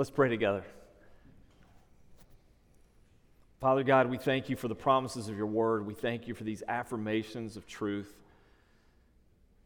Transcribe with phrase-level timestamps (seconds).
[0.00, 0.64] Let's pray together.
[3.60, 5.86] Father God, we thank you for the promises of your word.
[5.86, 8.10] We thank you for these affirmations of truth.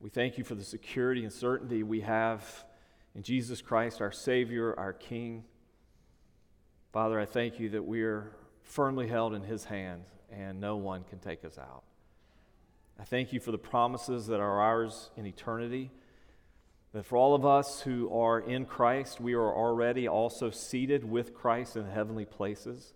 [0.01, 2.65] We thank you for the security and certainty we have
[3.15, 5.45] in Jesus Christ, our Savior, our King.
[6.93, 8.32] Father, I thank you that we are
[8.64, 11.85] firmly held in His hand and no one can take us out.
[12.98, 15.93] I thank you for the promises that are ours in eternity.
[16.95, 21.35] That for all of us who are in Christ, we are already also seated with
[21.35, 22.95] Christ in heavenly places.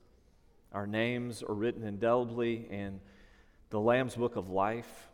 [0.73, 3.01] Our names are written indelibly in
[3.71, 5.09] the Lamb's book of life.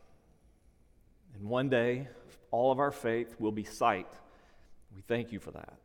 [1.34, 2.08] And one day,
[2.50, 4.12] all of our faith will be sight.
[4.94, 5.78] We thank you for that.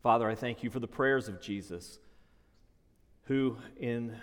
[0.00, 1.98] Father, I thank you for the prayers of Jesus,
[3.24, 4.16] who, in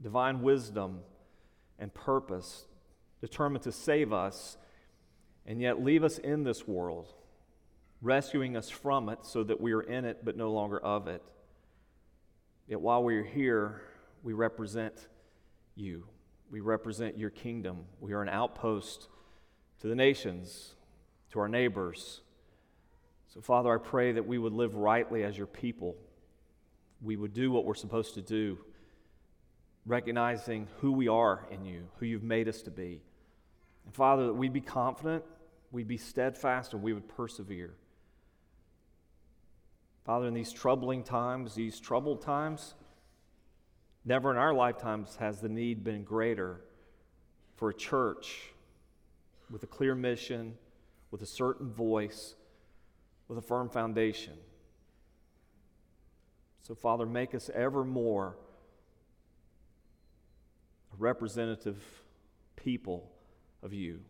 [0.00, 1.00] divine wisdom
[1.78, 2.64] and purpose,
[3.20, 4.56] determined to save us
[5.46, 7.12] and yet leave us in this world,
[8.00, 11.22] rescuing us from it so that we are in it but no longer of it.
[12.66, 13.82] Yet while we are here,
[14.22, 15.08] we represent
[15.74, 16.06] you.
[16.50, 17.84] We represent your kingdom.
[18.00, 19.08] We are an outpost
[19.80, 20.74] to the nations,
[21.32, 22.22] to our neighbors.
[23.34, 25.96] So, Father, I pray that we would live rightly as your people.
[27.02, 28.58] We would do what we're supposed to do,
[29.84, 33.02] recognizing who we are in you, who you've made us to be.
[33.84, 35.24] And, Father, that we'd be confident,
[35.74, 37.74] we'd be steadfast, and we would persevere.
[40.04, 42.74] Father, in these troubling times, these troubled times,
[44.04, 46.60] never in our lifetimes has the need been greater
[47.56, 48.52] for a church
[49.50, 50.54] with a clear mission,
[51.10, 52.36] with a certain voice,
[53.26, 54.34] with a firm foundation.
[56.62, 58.36] So, Father, make us ever more
[60.92, 61.82] a representative
[62.54, 63.10] people
[63.62, 64.00] of you.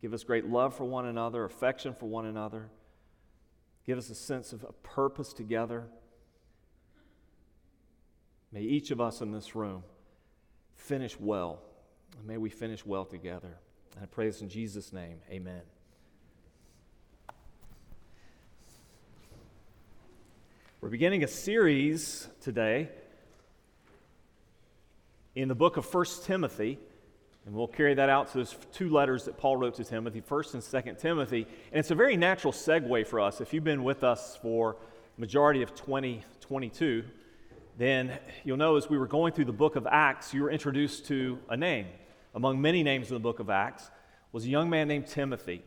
[0.00, 2.70] Give us great love for one another, affection for one another.
[3.86, 5.84] Give us a sense of a purpose together.
[8.52, 9.82] May each of us in this room
[10.74, 11.60] finish well.
[12.18, 13.58] And may we finish well together.
[13.94, 15.18] And I pray this in Jesus' name.
[15.30, 15.62] Amen.
[20.80, 22.88] We're beginning a series today
[25.34, 26.78] in the book of 1 Timothy.
[27.46, 30.54] And we'll carry that out to those two letters that Paul wrote to Timothy, 1st
[30.54, 31.46] and 2nd Timothy.
[31.72, 33.40] And it's a very natural segue for us.
[33.40, 34.76] If you've been with us for
[35.16, 37.04] majority of 2022,
[37.78, 41.06] then you'll know as we were going through the book of Acts, you were introduced
[41.06, 41.86] to a name.
[42.34, 43.90] Among many names in the book of Acts
[44.32, 45.62] was a young man named Timothy.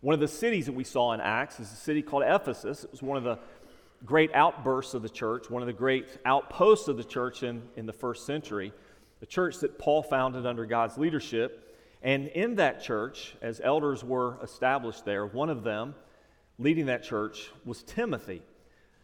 [0.00, 2.82] One of the cities that we saw in Acts is a city called Ephesus.
[2.82, 3.38] It was one of the
[4.04, 7.86] great outbursts of the church, one of the great outposts of the church in, in
[7.86, 8.72] the first century
[9.22, 11.78] the church that Paul founded under God's leadership.
[12.02, 15.94] And in that church, as elders were established there, one of them
[16.58, 18.42] leading that church was Timothy.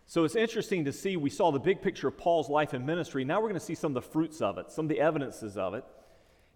[0.07, 3.25] So it's interesting to see, we saw the big picture of Paul's life and ministry.
[3.25, 5.57] Now we're going to see some of the fruits of it, some of the evidences
[5.57, 5.85] of it,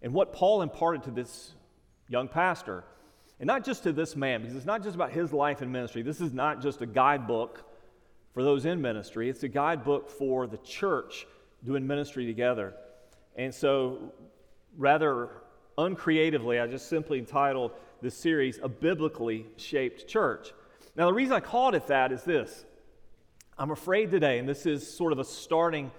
[0.01, 1.53] and what Paul imparted to this
[2.09, 2.83] young pastor.
[3.39, 6.01] And not just to this man, because it's not just about his life and ministry.
[6.01, 7.63] This is not just a guidebook
[8.33, 11.25] for those in ministry, it's a guidebook for the church
[11.63, 12.73] doing ministry together.
[13.35, 14.13] And so,
[14.77, 15.29] rather
[15.77, 17.71] uncreatively, I just simply entitled
[18.01, 20.53] this series A Biblically Shaped Church.
[20.95, 22.65] Now, the reason I called it that is this
[23.57, 25.91] I'm afraid today, and this is sort of a starting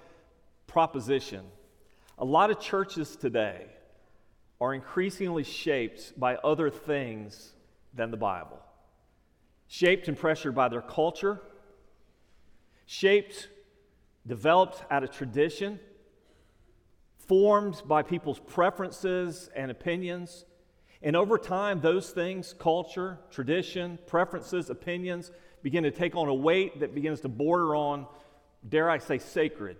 [0.66, 1.44] proposition,
[2.18, 3.66] a lot of churches today
[4.60, 7.52] are increasingly shaped by other things
[7.94, 8.60] than the Bible.
[9.66, 11.40] Shaped and pressured by their culture,
[12.86, 13.48] shaped,
[14.26, 15.80] developed out of tradition
[17.28, 20.44] formed by people's preferences and opinions.
[21.02, 25.30] And over time, those things, culture, tradition, preferences, opinions,
[25.62, 28.06] begin to take on a weight that begins to border on,
[28.68, 29.76] dare I say, sacred.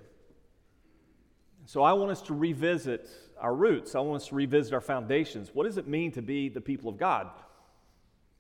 [1.67, 3.09] So I want us to revisit
[3.41, 3.95] our roots.
[3.95, 5.51] I want us to revisit our foundations.
[5.55, 7.31] What does it mean to be the people of God?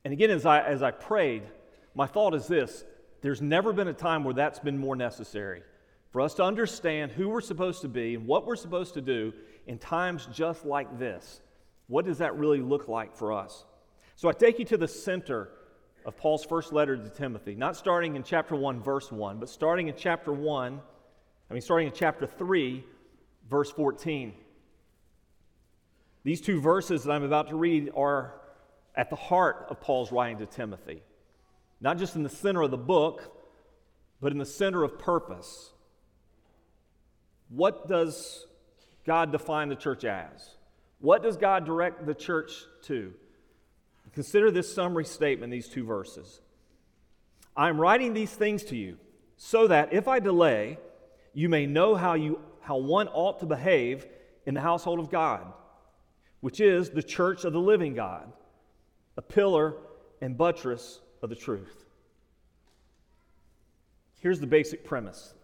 [0.05, 1.43] And again, as I, as I prayed,
[1.95, 2.85] my thought is this
[3.23, 5.63] there's never been a time where that's been more necessary
[6.15, 9.33] for us to understand who we're supposed to be and what we're supposed to do
[9.67, 11.41] in times just like this.
[11.89, 13.65] What does that really look like for us?
[14.15, 15.49] So I take you to the center
[16.05, 19.89] of Paul's first letter to Timothy, not starting in chapter 1, verse 1, but starting
[19.89, 20.81] in chapter 1,
[21.51, 22.85] I mean, starting in chapter 3,
[23.51, 24.35] verse 14.
[26.23, 28.35] These two verses that I'm about to read are
[28.95, 31.03] at the heart of Paul's writing to Timothy,
[31.81, 33.37] not just in the center of the book,
[34.21, 35.73] but in the center of purpose.
[37.55, 38.47] What does
[39.07, 40.57] God define the church as?
[41.01, 42.53] What does God direct the church
[42.85, 43.13] to?
[44.13, 46.41] Consider this summary statement, these two verses.
[47.57, 48.97] I am writing these things to you
[49.37, 50.79] so that if I delay,
[51.33, 54.07] you may know how, you, how one ought to behave
[54.47, 55.53] in the household of God,
[56.41, 58.33] which is the church of the living God,
[59.17, 59.75] a pillar
[60.21, 61.85] and buttress of the truth.
[64.21, 65.35] Here's the basic premise.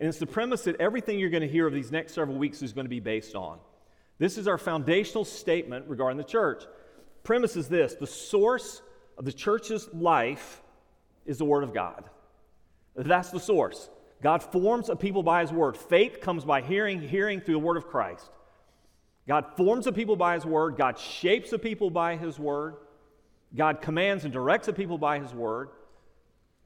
[0.00, 2.62] And it's the premise that everything you're going to hear of these next several weeks
[2.62, 3.58] is going to be based on.
[4.18, 6.64] This is our foundational statement regarding the church.
[7.22, 8.80] Premise is this the source
[9.18, 10.62] of the church's life
[11.26, 12.04] is the Word of God.
[12.96, 13.90] That's the source.
[14.22, 15.76] God forms a people by His Word.
[15.76, 18.30] Faith comes by hearing, hearing through the Word of Christ.
[19.28, 20.76] God forms a people by His Word.
[20.76, 22.76] God shapes a people by His Word.
[23.54, 25.68] God commands and directs a people by His Word.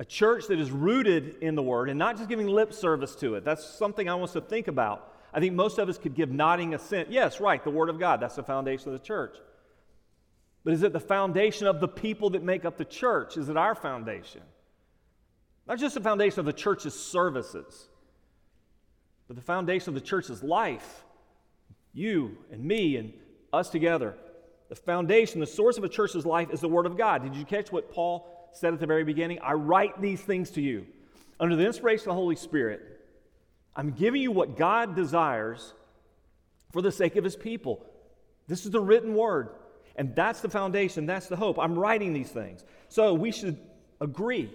[0.01, 3.37] A church that is rooted in the Word and not just giving lip service to
[3.37, 3.45] it.
[3.45, 5.13] That's something I want us to think about.
[5.33, 7.11] I think most of us could give nodding assent.
[7.11, 8.21] Yes, right, the Word of God.
[8.21, 9.37] That's the foundation of the church.
[10.65, 13.37] But is it the foundation of the people that make up the church?
[13.37, 14.43] Is it our foundation?
[15.67, 17.89] Not just the foundation of the church's services,
[19.27, 21.05] but the foundation of the church's life.
[21.93, 23.13] You and me and
[23.53, 24.17] us together.
[24.69, 27.23] The foundation, the source of a church's life is the Word of God.
[27.23, 29.39] Did you catch what Paul said at the very beginning?
[29.43, 30.87] I write these things to you
[31.39, 33.01] under the inspiration of the Holy Spirit.
[33.77, 35.75] I'm giving you what God desires
[36.73, 37.85] for the sake of His people.
[38.47, 39.51] This is the written Word.
[39.97, 41.59] And that's the foundation, that's the hope.
[41.59, 42.65] I'm writing these things.
[42.89, 43.59] So we should
[44.01, 44.51] agree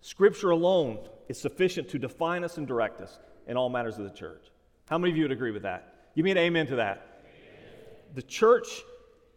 [0.00, 0.98] Scripture alone
[1.28, 4.50] is sufficient to define us and direct us in all matters of the church.
[4.88, 6.12] How many of you would agree with that?
[6.14, 7.22] Give me an amen to that.
[7.24, 7.72] Amen.
[8.14, 8.82] The church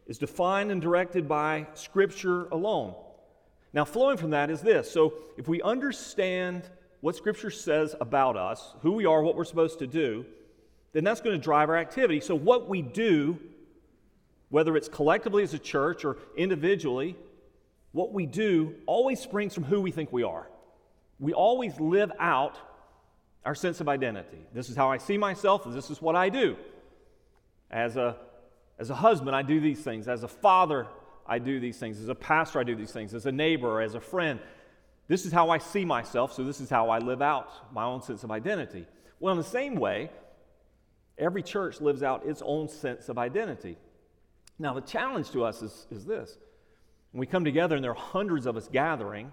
[0.07, 2.95] is defined and directed by Scripture alone.
[3.74, 4.90] Now, flowing from that is this.
[4.92, 6.64] So, if we understand
[7.02, 10.25] what Scripture says about us, who we are, what we're supposed to do,
[10.94, 12.19] then that's going to drive our activity.
[12.22, 13.40] So, what we do,
[14.50, 17.16] whether it's collectively as a church or individually,
[17.92, 20.48] what we do always springs from who we think we are
[21.19, 22.58] we always live out
[23.46, 24.46] our sense of identity.
[24.54, 26.58] This is how I see myself, and this is what I do.
[27.72, 28.16] As a,
[28.78, 30.08] as a husband, I do these things.
[30.08, 30.88] As a father,
[31.27, 32.00] I do these things.
[32.00, 33.13] As a pastor, I do these things.
[33.13, 34.39] As a neighbor, as a friend,
[35.07, 38.01] this is how I see myself, so this is how I live out my own
[38.01, 38.85] sense of identity.
[39.19, 40.09] Well, in the same way,
[41.18, 43.77] every church lives out its own sense of identity.
[44.59, 46.38] Now, the challenge to us is, is this
[47.12, 49.31] when we come together and there are hundreds of us gathering,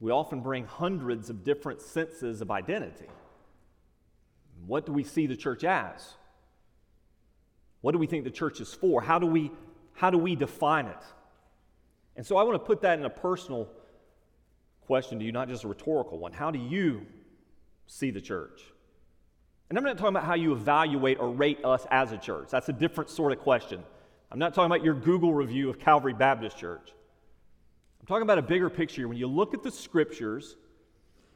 [0.00, 3.08] we often bring hundreds of different senses of identity.
[4.66, 6.14] What do we see the church as?
[7.80, 9.00] What do we think the church is for?
[9.00, 9.50] How do we,
[9.94, 11.02] how do we define it?
[12.16, 13.68] And so I want to put that in a personal
[14.86, 16.32] question to you, not just a rhetorical one.
[16.32, 17.06] How do you
[17.86, 18.62] see the church?
[19.68, 22.48] And I'm not talking about how you evaluate or rate us as a church.
[22.50, 23.82] That's a different sort of question.
[24.30, 26.92] I'm not talking about your Google review of Calvary Baptist Church.
[28.00, 29.06] I'm talking about a bigger picture.
[29.08, 30.56] When you look at the scriptures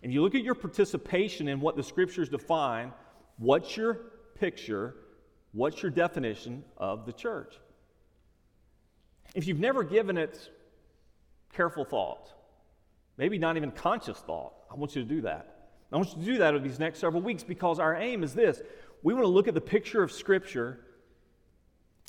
[0.03, 2.93] and you look at your participation in what the scriptures define,
[3.39, 3.95] what's your
[4.35, 4.97] picture?
[5.53, 7.55] What's your definition of the church?
[9.37, 10.51] If you've never given it
[11.53, 12.33] careful thought,
[13.19, 15.69] maybe not even conscious thought, I want you to do that.
[15.93, 18.33] I want you to do that over these next several weeks because our aim is
[18.33, 18.63] this
[19.03, 20.81] we want to look at the picture of Scripture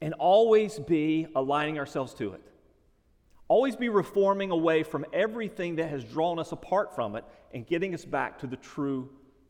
[0.01, 2.41] and always be aligning ourselves to it.
[3.49, 7.93] Always be reforming away from everything that has drawn us apart from it and getting
[7.93, 9.09] us back to the true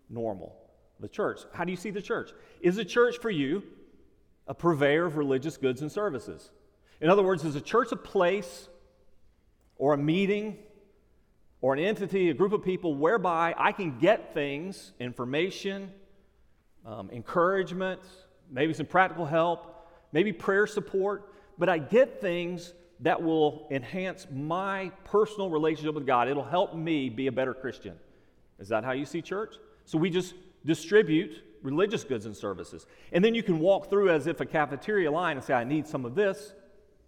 [0.09, 0.55] normal,
[0.99, 1.41] the church.
[1.53, 2.31] How do you see the church?
[2.59, 3.61] Is the church for you
[4.47, 6.49] a purveyor of religious goods and services?
[6.99, 8.69] In other words, is a church a place
[9.77, 10.57] or a meeting
[11.61, 15.91] or an entity, a group of people whereby I can get things, information,
[16.85, 18.01] um, encouragement,
[18.49, 24.91] maybe some practical help, maybe prayer support, but I get things that will enhance my
[25.03, 26.27] personal relationship with God.
[26.27, 27.95] It'll help me be a better Christian.
[28.59, 29.55] Is that how you see church?
[29.85, 30.33] So we just
[30.65, 32.87] distribute religious goods and services.
[33.11, 35.87] And then you can walk through as if a cafeteria line and say, I need
[35.87, 36.53] some of this.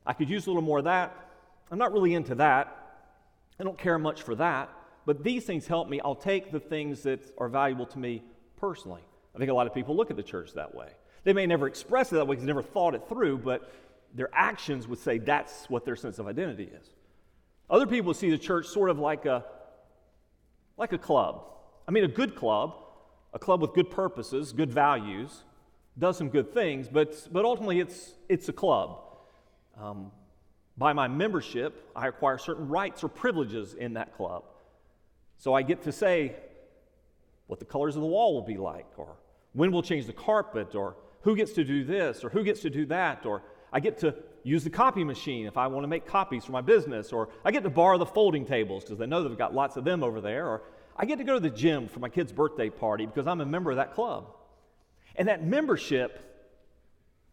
[0.10, 1.16] I could use a little more of that.
[1.70, 2.76] I'm not really into that.
[3.60, 4.72] I don't care much for that.
[5.06, 6.02] But these things help me.
[6.04, 8.24] I'll take the things that are valuable to me
[8.58, 9.04] personally.
[9.36, 10.88] I think a lot of people look at the church that way.
[11.26, 13.72] They may never express it that way because they never thought it through, but
[14.16, 16.90] their actions would say that's what their sense of identity is.
[17.70, 19.46] Other people see the church sort of like a,
[20.76, 21.44] like a club.
[21.88, 22.74] I mean, a good club,
[23.32, 25.44] a club with good purposes, good values,
[26.00, 29.02] does some good things, but, but ultimately it's, it's a club.
[29.78, 30.12] Um,
[30.78, 34.44] by my membership, I acquire certain rights or privileges in that club.
[35.38, 36.36] So I get to say
[37.48, 39.18] what the colors of the wall will be like, or
[39.54, 42.70] when we'll change the carpet, or who gets to do this, or who gets to
[42.70, 43.42] do that, or
[43.74, 46.62] I get to use the copy machine if I want to make copies for my
[46.62, 49.76] business, or I get to borrow the folding tables because they know they've got lots
[49.76, 50.62] of them over there, or
[50.96, 53.46] I get to go to the gym for my kid's birthday party because I'm a
[53.46, 54.28] member of that club.
[55.16, 56.24] And that membership,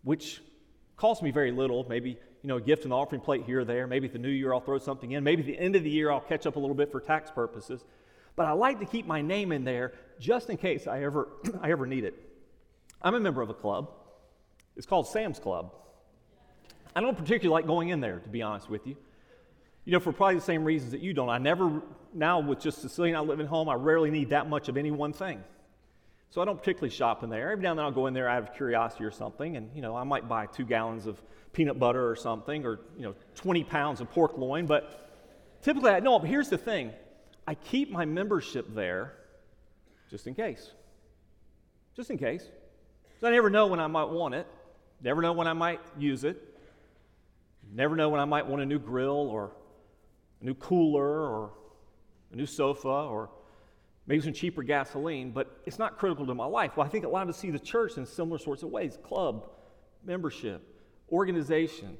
[0.02, 0.42] which
[0.96, 3.88] costs me very little, maybe you know, a gift and offering plate here or there.
[3.88, 5.24] Maybe at the new year I'll throw something in.
[5.24, 7.28] Maybe at the end of the year I'll catch up a little bit for tax
[7.28, 7.84] purposes.
[8.36, 11.26] But I like to keep my name in there just in case I ever,
[11.60, 12.14] I ever need it.
[13.02, 13.90] I'm a member of a club.
[14.76, 15.72] It's called Sam's Club.
[16.94, 18.96] I don't particularly like going in there, to be honest with you.
[19.84, 21.28] You know, for probably the same reasons that you don't.
[21.28, 21.82] I never,
[22.14, 24.92] now with just Cecilia and I living home, I rarely need that much of any
[24.92, 25.42] one thing.
[26.30, 27.50] So I don't particularly shop in there.
[27.52, 29.82] Every now and then I'll go in there out of curiosity or something, and you
[29.82, 31.20] know, I might buy two gallons of
[31.52, 34.66] peanut butter or something, or you know, 20 pounds of pork loin.
[34.66, 35.08] But
[35.62, 36.18] typically, I no.
[36.18, 36.92] But here's the thing:
[37.46, 39.14] I keep my membership there
[40.10, 40.72] just in case.
[41.94, 42.44] Just in case.
[43.20, 44.46] So I never know when I might want it.
[45.02, 46.42] Never know when I might use it.
[47.72, 49.52] Never know when I might want a new grill or
[50.40, 51.52] a new cooler or
[52.32, 53.30] a new sofa or
[54.06, 56.76] maybe some cheaper gasoline, but it's not critical to my life.
[56.76, 58.98] Well, I think a lot of us see the church in similar sorts of ways
[59.02, 59.48] club,
[60.04, 60.62] membership,
[61.10, 61.96] organization.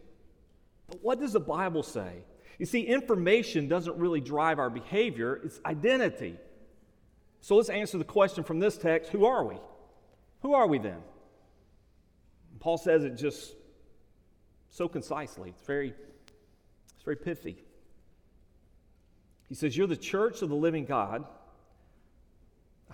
[0.88, 2.24] But what does the Bible say?
[2.58, 6.38] You see, information doesn't really drive our behavior, it's identity.
[7.40, 9.56] So let's answer the question from this text who are we?
[10.42, 10.98] Who are we then?
[12.60, 13.54] Paul says it just
[14.70, 15.50] so concisely.
[15.50, 15.94] It's very,
[16.94, 17.62] it's very pithy.
[19.48, 21.24] He says, You're the church of the living God,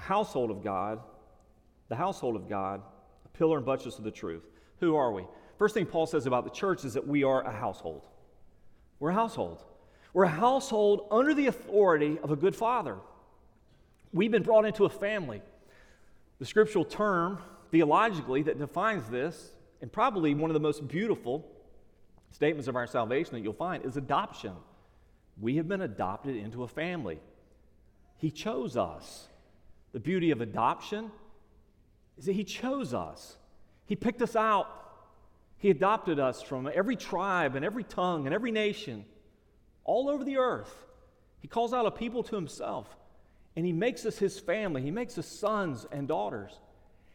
[0.00, 1.00] household of God,
[1.88, 2.82] the household of God,
[3.24, 4.44] a pillar and buttress of the truth.
[4.80, 5.24] Who are we?
[5.58, 8.06] First thing Paul says about the church is that we are a household.
[8.98, 9.62] We're a household.
[10.12, 12.96] We're a household under the authority of a good father.
[14.12, 15.40] We've been brought into a family.
[16.38, 17.38] The scriptural term,
[17.70, 21.46] theologically, that defines this, and probably one of the most beautiful
[22.30, 24.52] statements of our salvation that you'll find, is adoption.
[25.40, 27.20] We have been adopted into a family.
[28.16, 29.28] He chose us.
[29.92, 31.10] The beauty of adoption
[32.18, 33.36] is that He chose us.
[33.86, 34.66] He picked us out.
[35.58, 39.04] He adopted us from every tribe and every tongue and every nation
[39.84, 40.72] all over the earth.
[41.40, 42.88] He calls out a people to Himself
[43.54, 44.82] and He makes us His family.
[44.82, 46.58] He makes us sons and daughters.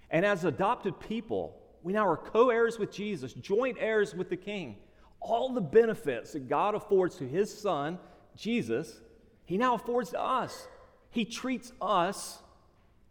[0.09, 4.37] And as adopted people, we now are co heirs with Jesus, joint heirs with the
[4.37, 4.77] King
[5.19, 7.99] all the benefits that God affords to his son,
[8.35, 8.99] Jesus,
[9.45, 10.67] he now affords to us.
[11.09, 12.39] He treats us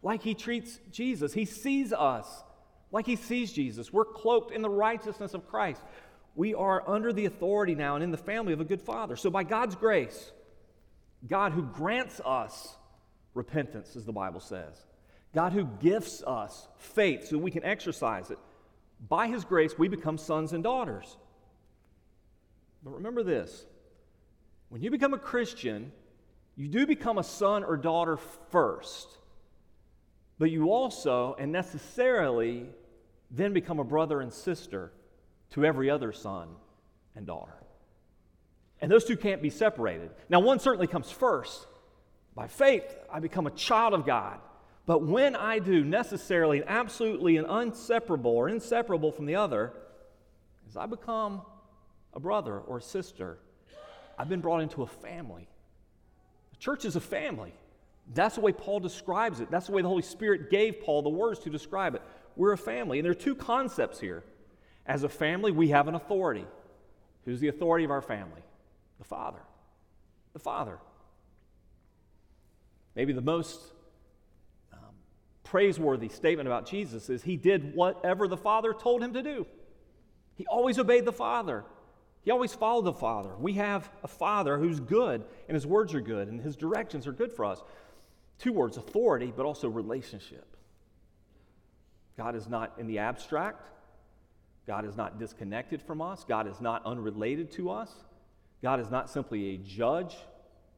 [0.07, 1.33] like he treats Jesus.
[1.33, 2.43] He sees us
[2.91, 3.91] like he sees Jesus.
[3.91, 5.81] We're cloaked in the righteousness of Christ.
[6.33, 9.17] We are under the authority now and in the family of a good father.
[9.17, 10.31] So, by God's grace,
[11.27, 12.77] God who grants us
[13.33, 14.85] repentance, as the Bible says,
[15.35, 18.39] God who gifts us faith so we can exercise it,
[19.09, 21.17] by his grace, we become sons and daughters.
[22.81, 23.65] But remember this
[24.69, 25.91] when you become a Christian,
[26.55, 28.15] you do become a son or daughter
[28.51, 29.17] first,
[30.39, 32.65] but you also and necessarily
[33.31, 34.91] then become a brother and sister
[35.51, 36.49] to every other son
[37.15, 37.53] and daughter.
[38.79, 40.11] And those two can't be separated.
[40.29, 41.65] Now, one certainly comes first.
[42.35, 44.39] By faith, I become a child of God.
[44.85, 49.73] But when I do, necessarily and absolutely and inseparable or inseparable from the other,
[50.69, 51.41] is I become
[52.13, 53.39] a brother or a sister.
[54.17, 55.49] I've been brought into a family.
[56.51, 57.53] The church is a family.
[58.13, 59.51] That's the way Paul describes it.
[59.51, 62.01] That's the way the Holy Spirit gave Paul the words to describe it.
[62.35, 62.99] We're a family.
[62.99, 64.23] And there are two concepts here.
[64.85, 66.45] As a family, we have an authority.
[67.25, 68.41] Who's the authority of our family?
[68.99, 69.41] The Father.
[70.33, 70.79] The Father.
[72.95, 73.59] Maybe the most
[74.71, 74.79] um,
[75.43, 79.45] praiseworthy statement about Jesus is he did whatever the Father told him to do.
[80.35, 81.65] He always obeyed the Father.
[82.27, 83.31] He always followed the Father.
[83.39, 87.11] We have a Father who's good, and His words are good, and His directions are
[87.11, 87.61] good for us.
[88.39, 90.45] Two words authority, but also relationship.
[92.17, 93.67] God is not in the abstract,
[94.65, 97.91] God is not disconnected from us, God is not unrelated to us,
[98.61, 100.15] God is not simply a judge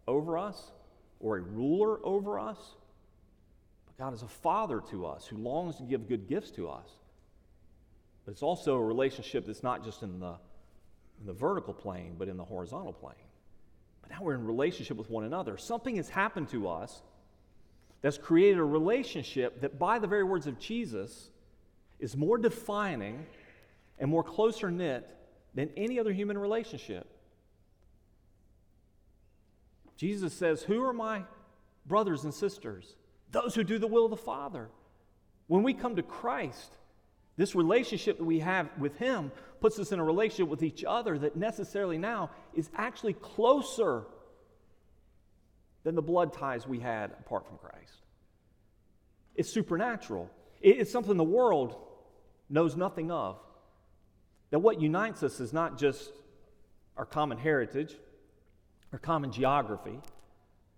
[0.07, 0.71] over us
[1.19, 2.57] or a ruler over us,
[3.85, 6.87] but God is a Father to us who longs to give good gifts to us.
[8.25, 10.35] But it's also a relationship that's not just in the
[11.19, 13.15] in the vertical plane, but in the horizontal plane.
[14.01, 15.57] But now we're in relationship with one another.
[15.57, 17.01] Something has happened to us
[18.01, 21.29] that's created a relationship that, by the very words of Jesus,
[22.00, 23.25] is more defining
[23.98, 25.10] and more closer knit
[25.53, 27.08] than any other human relationship.
[29.98, 31.24] Jesus says, Who are my
[31.86, 32.96] brothers and sisters?
[33.32, 34.70] Those who do the will of the Father.
[35.48, 36.77] When we come to Christ,
[37.36, 41.18] this relationship that we have with Him puts us in a relationship with each other
[41.20, 44.06] that necessarily now is actually closer
[45.83, 48.05] than the blood ties we had apart from Christ.
[49.36, 50.29] It's supernatural,
[50.62, 51.75] it's something the world
[52.50, 53.39] knows nothing of.
[54.50, 56.12] That what unites us is not just
[56.98, 57.95] our common heritage,
[58.91, 60.00] our common geography,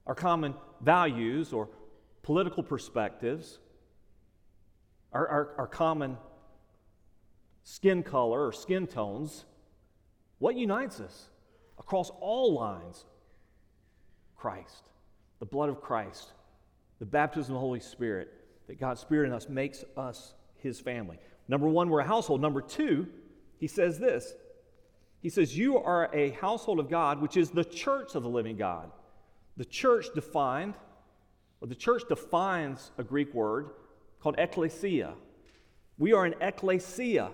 [0.05, 1.69] our common values or
[2.21, 3.59] political perspectives,
[5.11, 6.17] our, our, our common
[7.63, 9.45] skin color or skin tones.
[10.39, 11.29] What unites us
[11.79, 13.05] across all lines?
[14.35, 14.89] Christ,
[15.41, 16.29] the blood of Christ,
[16.99, 18.31] the baptism of the Holy Spirit,
[18.67, 21.17] that God's Spirit in us makes us his family.
[21.47, 22.41] Number one, we're a household.
[22.41, 23.07] Number two,
[23.57, 24.35] he says this
[25.19, 28.55] He says, You are a household of God, which is the church of the living
[28.55, 28.91] God.
[29.57, 30.75] The church defined,
[31.59, 33.71] or the church defines a Greek word
[34.21, 35.15] called ecclesia.
[35.97, 37.31] We are an ecclesia.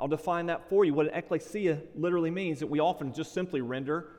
[0.00, 0.94] I'll define that for you.
[0.94, 4.15] What an ecclesia literally means that we often just simply render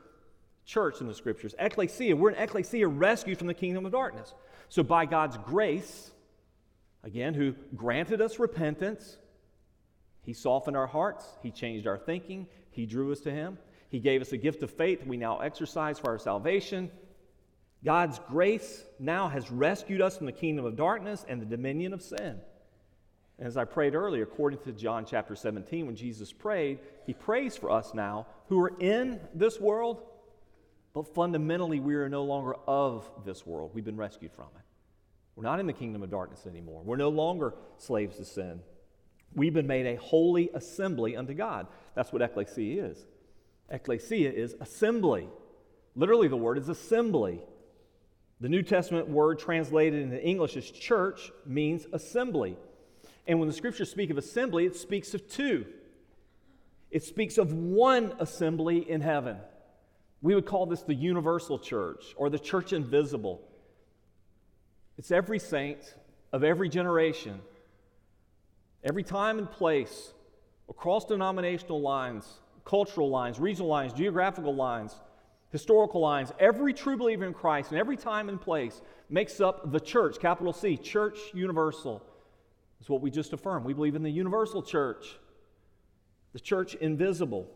[0.68, 1.56] church in the scriptures.
[1.58, 4.34] Ecclesia, we're an ecclesia rescued from the kingdom of darkness.
[4.70, 6.12] So, by God's grace,
[7.04, 9.18] again, who granted us repentance,
[10.22, 13.58] He softened our hearts, He changed our thinking, He drew us to Him,
[13.90, 16.92] He gave us a gift of faith we now exercise for our salvation.
[17.86, 22.02] God's grace now has rescued us from the kingdom of darkness and the dominion of
[22.02, 22.42] sin.
[23.38, 27.56] And as I prayed earlier, according to John chapter 17, when Jesus prayed, he prays
[27.56, 30.02] for us now who are in this world,
[30.98, 33.70] but fundamentally we are no longer of this world.
[33.76, 34.64] We've been rescued from it.
[35.36, 36.82] We're not in the kingdom of darkness anymore.
[36.84, 38.62] We're no longer slaves to sin.
[39.36, 41.68] We've been made a holy assembly unto God.
[41.94, 43.06] That's what ecclesia is.
[43.70, 45.30] Ecclesia is assembly.
[45.96, 47.42] Literally, the word is assembly.
[48.42, 52.58] The New Testament word translated into English as church means assembly.
[53.28, 55.68] And when the scriptures speak of assembly, it speaks of two.
[56.90, 59.38] It speaks of one assembly in heaven.
[60.22, 63.42] We would call this the universal church or the church invisible.
[64.98, 65.96] It's every saint
[66.34, 67.40] of every generation,
[68.84, 70.14] every time and place,
[70.70, 72.26] across denominational lines,
[72.66, 74.96] cultural lines, regional lines, geographical lines,
[75.52, 79.80] historical lines, every true believer in Christ and every time and place makes up the
[79.80, 82.04] church, capital C, church universal.
[82.80, 83.66] It's what we just affirmed.
[83.66, 85.18] We believe in the universal church,
[86.34, 87.48] the church invisible.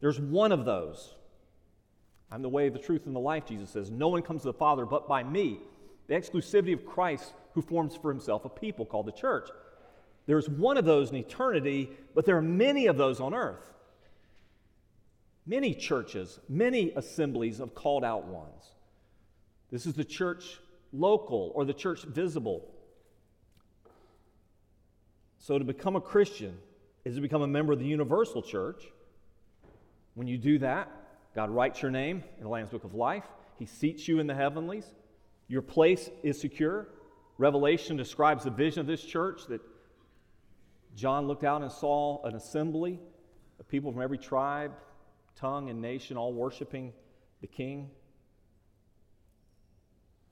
[0.00, 1.14] There's one of those.
[2.30, 3.90] I'm the way, the truth, and the life, Jesus says.
[3.90, 5.60] No one comes to the Father but by me.
[6.08, 9.48] The exclusivity of Christ who forms for himself a people called the church.
[10.26, 13.72] There's one of those in eternity, but there are many of those on earth.
[15.46, 18.72] Many churches, many assemblies of called out ones.
[19.70, 20.60] This is the church
[20.92, 22.68] local or the church visible.
[25.38, 26.58] So, to become a Christian
[27.04, 28.84] is to become a member of the universal church.
[30.14, 30.90] When you do that,
[31.34, 33.24] God writes your name in the Lamb's Book of Life,
[33.58, 34.86] He seats you in the heavenlies.
[35.48, 36.88] Your place is secure.
[37.38, 39.60] Revelation describes the vision of this church that
[40.94, 42.98] John looked out and saw an assembly
[43.60, 44.72] of people from every tribe,
[45.36, 46.92] tongue, and nation all worshiping
[47.40, 47.90] the King.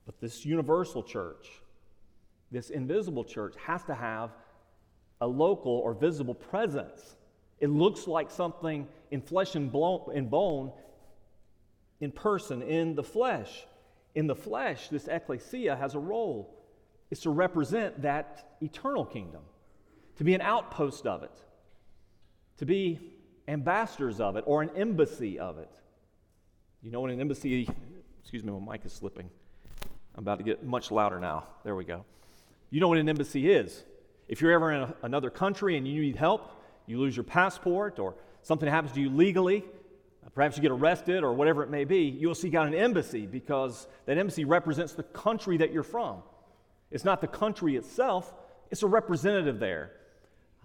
[0.05, 1.47] But this universal church,
[2.51, 4.31] this invisible church, has to have
[5.21, 7.15] a local or visible presence.
[7.59, 10.71] It looks like something in flesh and, bone,
[11.99, 13.65] in person, in the flesh.
[14.15, 16.53] In the flesh, this ecclesia has a role.
[17.11, 19.41] It's to represent that eternal kingdom,
[20.17, 21.31] to be an outpost of it,
[22.57, 22.99] to be
[23.47, 25.71] ambassadors of it, or an embassy of it.
[26.81, 27.67] You know what an embassy,
[28.21, 29.29] excuse me, my mic is slipping.
[30.15, 31.45] I'm about to get much louder now.
[31.63, 32.03] There we go.
[32.69, 33.83] You know what an embassy is.
[34.27, 36.51] If you're ever in a, another country and you need help,
[36.85, 39.63] you lose your passport or something happens to you legally,
[40.33, 43.87] perhaps you get arrested or whatever it may be, you'll seek out an embassy because
[44.05, 46.21] that embassy represents the country that you're from.
[46.91, 48.33] It's not the country itself,
[48.71, 49.91] it's a representative there.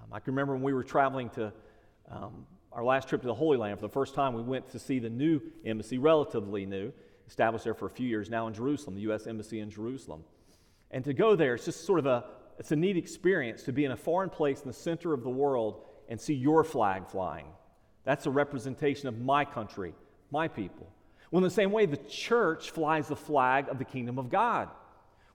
[0.02, 1.52] Um, I can remember when we were traveling to
[2.10, 4.78] um, our last trip to the Holy Land for the first time, we went to
[4.78, 6.92] see the new embassy, relatively new,
[7.28, 9.26] established there for a few years now in Jerusalem, the U.S.
[9.26, 10.24] Embassy in Jerusalem.
[10.90, 12.24] And to go there, it's just sort of a,
[12.58, 15.30] it's a neat experience to be in a foreign place in the center of the
[15.30, 17.46] world and see your flag flying.
[18.04, 19.94] That's a representation of my country,
[20.30, 20.88] my people.
[21.30, 24.68] Well, in the same way, the church flies the flag of the kingdom of God.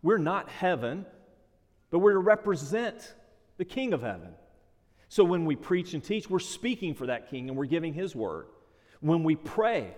[0.03, 1.05] We're not heaven,
[1.89, 3.15] but we're to represent
[3.57, 4.29] the king of heaven.
[5.09, 8.15] So when we preach and teach, we're speaking for that king and we're giving his
[8.15, 8.47] word.
[8.99, 9.95] When we pray,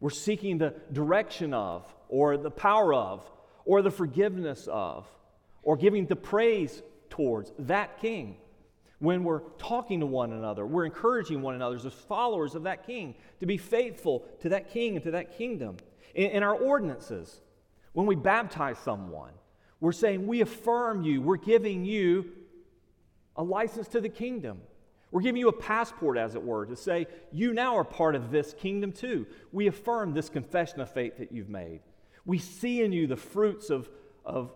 [0.00, 3.28] we're seeking the direction of, or the power of,
[3.64, 5.06] or the forgiveness of
[5.64, 8.36] or giving the praise towards that king.
[8.98, 13.14] When we're talking to one another, we're encouraging one another as followers of that king
[13.40, 15.76] to be faithful to that king and to that kingdom.
[16.14, 17.40] In, in our ordinances,
[17.92, 19.32] when we baptize someone,
[19.80, 22.30] we're saying, We affirm you, we're giving you
[23.36, 24.60] a license to the kingdom.
[25.10, 28.30] We're giving you a passport, as it were, to say, You now are part of
[28.30, 29.26] this kingdom too.
[29.52, 31.80] We affirm this confession of faith that you've made.
[32.26, 33.88] We see in you the fruits of,
[34.24, 34.52] of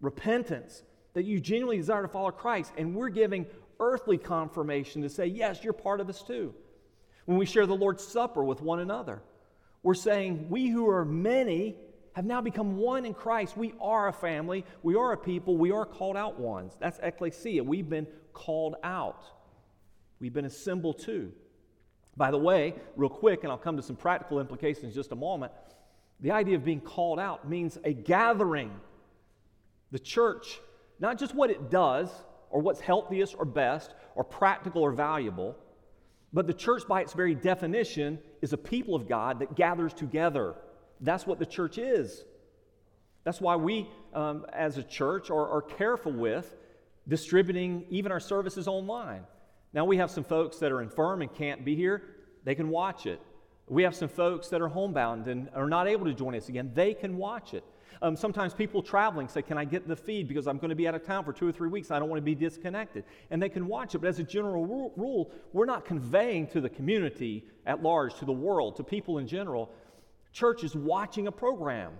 [0.00, 0.82] repentance,
[1.14, 3.46] that you genuinely desire to follow Christ, and we're giving
[3.82, 6.54] earthly confirmation to say, Yes, you're part of us too.
[7.26, 9.22] When we share the Lord's Supper with one another,
[9.82, 11.76] we're saying, We who are many
[12.14, 13.56] have now become one in Christ.
[13.56, 16.74] We are a family, we are a people, we are called out ones.
[16.78, 17.64] That's ecclesia.
[17.64, 19.24] We've been called out,
[20.20, 21.32] we've been assembled too.
[22.16, 25.16] By the way, real quick, and I'll come to some practical implications in just a
[25.16, 25.52] moment,
[26.20, 28.70] the idea of being called out means a gathering.
[29.90, 30.60] The church,
[31.00, 32.10] not just what it does,
[32.52, 35.56] or what's healthiest or best, or practical or valuable,
[36.32, 40.54] but the church, by its very definition, is a people of God that gathers together.
[41.00, 42.24] That's what the church is.
[43.24, 46.54] That's why we, um, as a church, are, are careful with
[47.08, 49.22] distributing even our services online.
[49.72, 52.02] Now, we have some folks that are infirm and can't be here,
[52.44, 53.20] they can watch it.
[53.68, 56.72] We have some folks that are homebound and are not able to join us again,
[56.74, 57.64] they can watch it.
[58.00, 60.88] Um, sometimes people traveling say, Can I get the feed because I'm going to be
[60.88, 61.90] out of town for two or three weeks?
[61.90, 63.04] I don't want to be disconnected.
[63.30, 63.98] And they can watch it.
[63.98, 64.64] But as a general
[64.96, 69.26] rule, we're not conveying to the community at large, to the world, to people in
[69.26, 69.70] general,
[70.32, 71.92] church is watching a program.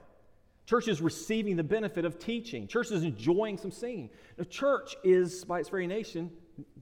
[0.64, 2.68] Church is receiving the benefit of teaching.
[2.68, 4.10] Church is enjoying some singing.
[4.36, 6.30] The church is, by its very nation,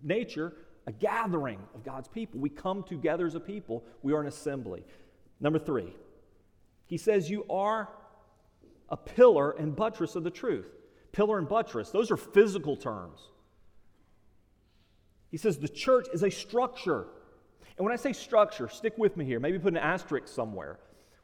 [0.03, 0.53] nature,
[0.87, 2.41] a gathering of God's people.
[2.41, 3.85] We come together as a people.
[4.03, 4.85] We are an assembly.
[5.41, 5.95] Number three,
[6.87, 7.89] he says, You are
[8.91, 10.69] a pillar and buttress of the truth.
[11.13, 13.21] Pillar and buttress, those are physical terms.
[15.31, 17.07] He says the church is a structure.
[17.77, 20.79] And when I say structure, stick with me here, maybe put an asterisk somewhere.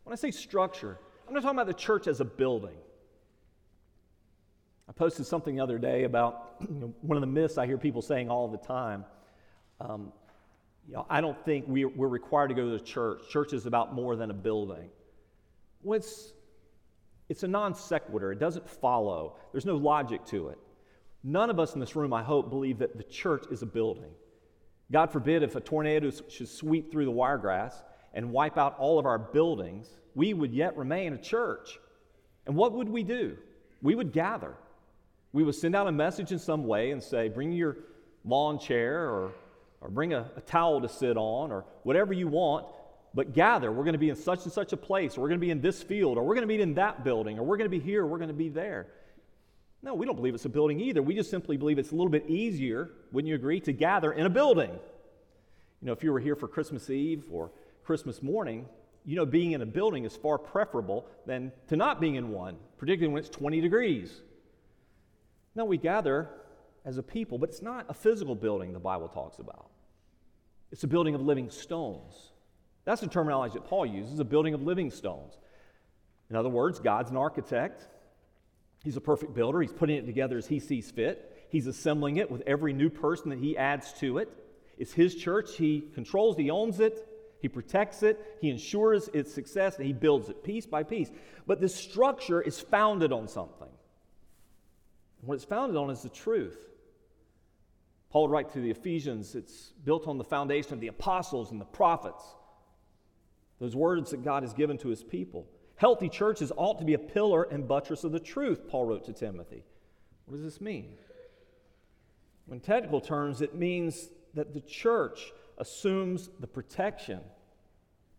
[0.04, 2.76] When I say structure, I'm not talking about the church as a building.
[4.88, 7.78] I posted something the other day about you know, one of the myths I hear
[7.78, 9.04] people saying all the time.
[9.80, 10.12] Um,
[10.86, 13.22] you know, I don't think we, we're required to go to the church.
[13.28, 14.88] Church is about more than a building.
[15.82, 16.00] Well,
[17.28, 20.58] it's a non sequitur, it doesn't follow, there's no logic to it.
[21.24, 24.12] None of us in this room, I hope, believe that the church is a building.
[24.92, 27.82] God forbid if a tornado should sweep through the wiregrass
[28.14, 31.78] and wipe out all of our buildings, we would yet remain a church.
[32.46, 33.36] And what would we do?
[33.82, 34.54] We would gather.
[35.32, 37.76] We would send out a message in some way and say, bring your
[38.24, 39.32] lawn chair or,
[39.80, 42.66] or bring a, a towel to sit on or whatever you want
[43.16, 43.72] but gather.
[43.72, 45.50] We're going to be in such and such a place, or we're going to be
[45.50, 47.76] in this field, or we're going to be in that building, or we're going to
[47.76, 48.88] be here, or we're going to be there.
[49.82, 51.02] No, we don't believe it's a building either.
[51.02, 54.26] We just simply believe it's a little bit easier, wouldn't you agree, to gather in
[54.26, 54.70] a building.
[54.70, 57.50] You know, if you were here for Christmas Eve or
[57.84, 58.66] Christmas morning,
[59.06, 62.56] you know, being in a building is far preferable than to not being in one,
[62.76, 64.20] particularly when it's 20 degrees.
[65.54, 66.28] No, we gather
[66.84, 69.70] as a people, but it's not a physical building the Bible talks about.
[70.70, 72.32] It's a building of living stones.
[72.86, 75.36] That's the terminology that Paul uses a building of living stones.
[76.30, 77.82] In other words, God's an architect.
[78.84, 79.60] He's a perfect builder.
[79.60, 81.46] He's putting it together as he sees fit.
[81.50, 84.32] He's assembling it with every new person that he adds to it.
[84.78, 85.56] It's his church.
[85.56, 87.08] He controls, he owns it,
[87.40, 91.10] he protects it, he ensures its success, and he builds it piece by piece.
[91.46, 93.68] But this structure is founded on something.
[95.22, 96.56] What it's founded on is the truth.
[98.10, 101.60] Paul would write to the Ephesians, it's built on the foundation of the apostles and
[101.60, 102.22] the prophets
[103.58, 105.46] those words that God has given to his people.
[105.76, 109.12] Healthy churches ought to be a pillar and buttress of the truth, Paul wrote to
[109.12, 109.64] Timothy.
[110.26, 110.94] What does this mean?
[112.50, 117.20] In technical terms, it means that the church assumes the protection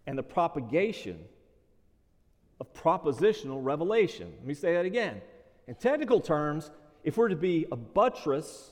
[0.05, 1.19] and the propagation
[2.59, 4.33] of propositional revelation.
[4.37, 5.21] Let me say that again.
[5.67, 6.71] In technical terms,
[7.03, 8.71] if we're to be a buttress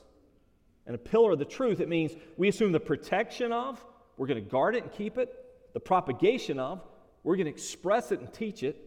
[0.88, 3.84] and a pillar of the truth, it means we assume the protection of,
[4.18, 5.45] we're going to guard it and keep it,
[5.76, 6.82] the propagation of,
[7.22, 8.82] we're going to express it and teach it,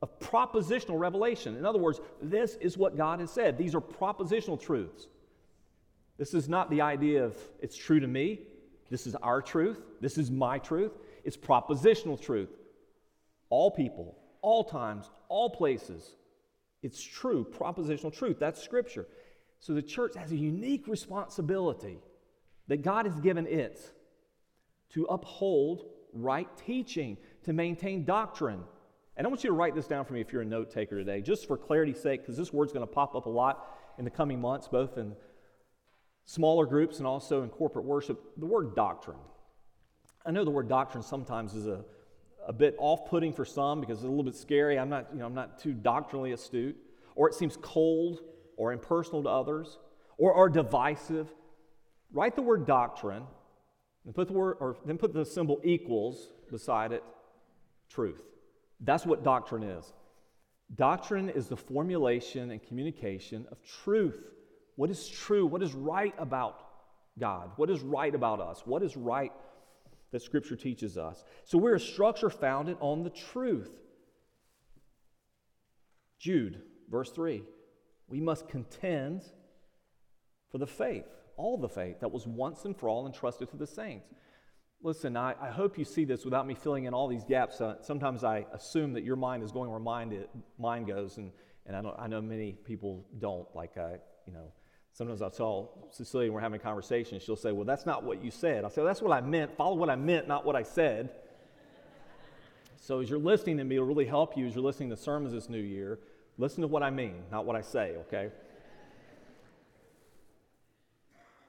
[0.00, 1.54] of propositional revelation.
[1.54, 3.58] In other words, this is what God has said.
[3.58, 5.06] These are propositional truths.
[6.16, 8.40] This is not the idea of it's true to me,
[8.90, 10.92] this is our truth, this is my truth.
[11.24, 12.50] It's propositional truth.
[13.50, 16.16] All people, all times, all places.
[16.82, 18.38] It's true, propositional truth.
[18.38, 19.06] That's Scripture.
[19.60, 21.98] So the church has a unique responsibility
[22.68, 23.78] that God has given it
[24.94, 28.60] to uphold right teaching, to maintain doctrine.
[29.16, 30.96] And I want you to write this down for me if you're a note taker
[30.96, 33.66] today, just for clarity's sake, because this word's going to pop up a lot
[33.98, 35.14] in the coming months, both in
[36.24, 38.20] smaller groups and also in corporate worship.
[38.38, 39.18] The word doctrine.
[40.26, 41.84] I know the word doctrine sometimes is a,
[42.46, 44.78] a bit off-putting for some because it's a little bit scary.
[44.78, 46.76] I'm not, you know, I'm not too doctrinally astute,
[47.14, 48.20] or it seems cold
[48.56, 49.78] or impersonal to others,
[50.16, 51.28] or are divisive,
[52.12, 53.24] write the word doctrine
[54.12, 57.02] put the word, or then put the symbol equals beside it,
[57.88, 58.22] truth.
[58.80, 59.92] That's what doctrine is.
[60.74, 64.22] Doctrine is the formulation and communication of truth.
[64.76, 65.46] What is true?
[65.46, 66.58] What is right about
[67.18, 67.52] God?
[67.56, 68.62] What is right about us?
[68.66, 69.32] What is right
[70.10, 71.24] that Scripture teaches us?
[71.44, 73.70] So we're a structure founded on the truth.
[76.18, 77.42] Jude, verse 3
[78.08, 79.22] we must contend
[80.50, 83.66] for the faith, all the faith that was once and for all entrusted to the
[83.66, 84.08] saints.
[84.82, 87.60] Listen, I, I hope you see this without me filling in all these gaps.
[87.60, 91.32] Uh, sometimes I assume that your mind is going where mine, it, mine goes, and,
[91.66, 93.46] and I, I know many people don't.
[93.54, 94.52] Like, uh, you know,
[94.92, 98.30] sometimes I'll tell Cecilia we're having a conversation, she'll say, Well, that's not what you
[98.30, 98.64] said.
[98.64, 99.56] I'll say, That's what I meant.
[99.56, 101.10] Follow what I meant, not what I said.
[102.78, 105.32] so as you're listening to me, it'll really help you as you're listening to sermons
[105.32, 105.98] this new year.
[106.36, 108.30] Listen to what I mean, not what I say, okay?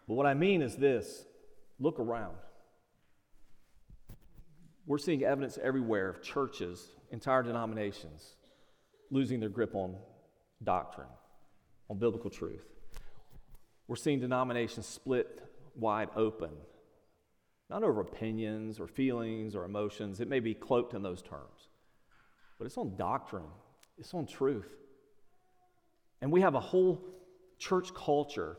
[0.08, 1.26] But what I mean is this
[1.80, 2.36] look around.
[4.86, 8.36] We're seeing evidence everywhere of churches, entire denominations,
[9.10, 9.96] losing their grip on
[10.64, 11.08] doctrine,
[11.90, 12.64] on biblical truth.
[13.88, 15.42] We're seeing denominations split
[15.76, 16.52] wide open,
[17.70, 20.20] not over opinions or feelings or emotions.
[20.22, 21.70] It may be cloaked in those terms,
[22.60, 23.50] but it's on doctrine,
[23.98, 24.70] it's on truth.
[26.22, 27.04] And we have a whole
[27.58, 28.58] church culture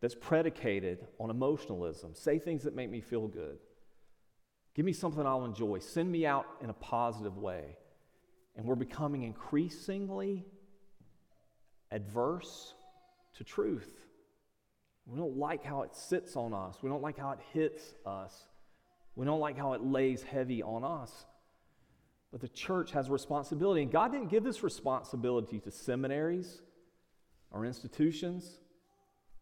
[0.00, 2.14] that's predicated on emotionalism.
[2.14, 3.58] Say things that make me feel good.
[4.74, 5.80] Give me something I'll enjoy.
[5.80, 7.76] Send me out in a positive way.
[8.56, 10.44] And we're becoming increasingly
[11.90, 12.74] adverse
[13.36, 13.92] to truth.
[15.06, 16.76] We don't like how it sits on us.
[16.82, 18.46] We don't like how it hits us.
[19.16, 21.24] We don't like how it lays heavy on us.
[22.30, 23.82] But the church has a responsibility.
[23.82, 26.60] And God didn't give this responsibility to seminaries
[27.50, 28.60] or institutions,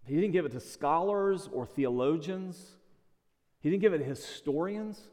[0.07, 2.77] He didn't give it to scholars or theologians,
[3.61, 5.09] He didn't give it to historians.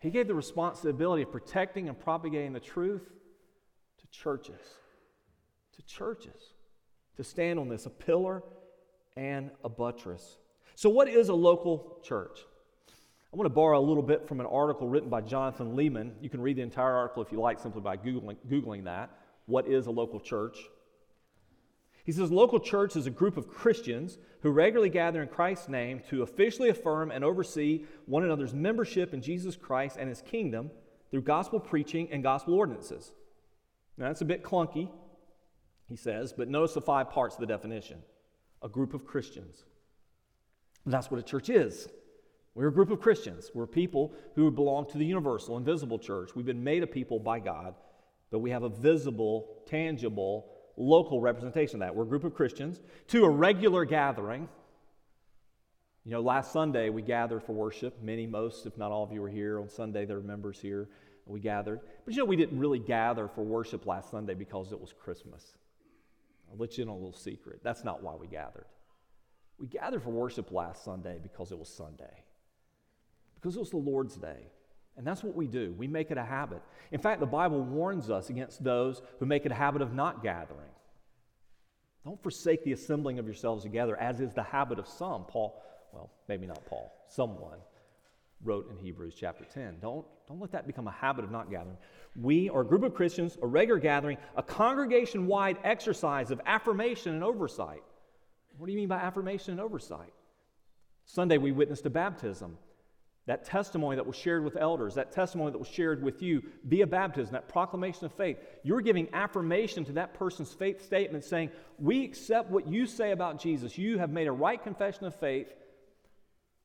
[0.00, 3.02] He gave the responsibility of protecting and propagating the truth
[3.98, 4.60] to churches.
[5.76, 6.54] To churches.
[7.16, 8.42] To stand on this, a pillar
[9.16, 10.38] and a buttress.
[10.74, 12.40] So, what is a local church?
[13.32, 16.12] I want to borrow a little bit from an article written by Jonathan Leeman.
[16.20, 19.10] You can read the entire article if you like simply by Googling, Googling that.
[19.46, 20.58] What is a local church?
[22.10, 26.02] He says, local church is a group of Christians who regularly gather in Christ's name
[26.10, 30.72] to officially affirm and oversee one another's membership in Jesus Christ and his kingdom
[31.12, 33.12] through gospel preaching and gospel ordinances.
[33.96, 34.90] Now, that's a bit clunky,
[35.88, 38.02] he says, but notice the five parts of the definition
[38.60, 39.62] a group of Christians.
[40.86, 41.88] That's what a church is.
[42.56, 43.52] We're a group of Christians.
[43.54, 46.30] We're people who belong to the universal, invisible church.
[46.34, 47.76] We've been made a people by God,
[48.32, 51.94] but we have a visible, tangible, local representation of that.
[51.94, 52.80] We're a group of Christians.
[53.08, 54.48] to a regular gathering.
[56.04, 58.02] You know, last Sunday we gathered for worship.
[58.02, 59.60] Many, most, if not all of you were here.
[59.60, 60.88] On Sunday, there were members here.
[61.26, 61.80] We gathered.
[62.04, 65.58] But you know, we didn't really gather for worship last Sunday because it was Christmas.
[66.50, 67.60] I'll let you in a little secret.
[67.62, 68.66] That's not why we gathered.
[69.58, 72.24] We gathered for worship last Sunday because it was Sunday,
[73.34, 74.48] because it was the Lord's Day.
[75.00, 75.74] And that's what we do.
[75.78, 76.60] We make it a habit.
[76.92, 80.22] In fact, the Bible warns us against those who make it a habit of not
[80.22, 80.68] gathering.
[82.04, 85.24] Don't forsake the assembling of yourselves together, as is the habit of some.
[85.24, 85.58] Paul,
[85.94, 87.60] well, maybe not Paul, someone
[88.44, 89.78] wrote in Hebrews chapter 10.
[89.80, 91.78] Don't, don't let that become a habit of not gathering.
[92.14, 97.14] We are a group of Christians, a regular gathering, a congregation wide exercise of affirmation
[97.14, 97.82] and oversight.
[98.58, 100.12] What do you mean by affirmation and oversight?
[101.06, 102.58] Sunday, we witnessed a baptism.
[103.26, 106.86] That testimony that was shared with elders, that testimony that was shared with you via
[106.86, 112.04] baptism, that proclamation of faith, you're giving affirmation to that person's faith statement saying, We
[112.04, 113.78] accept what you say about Jesus.
[113.78, 115.52] You have made a right confession of faith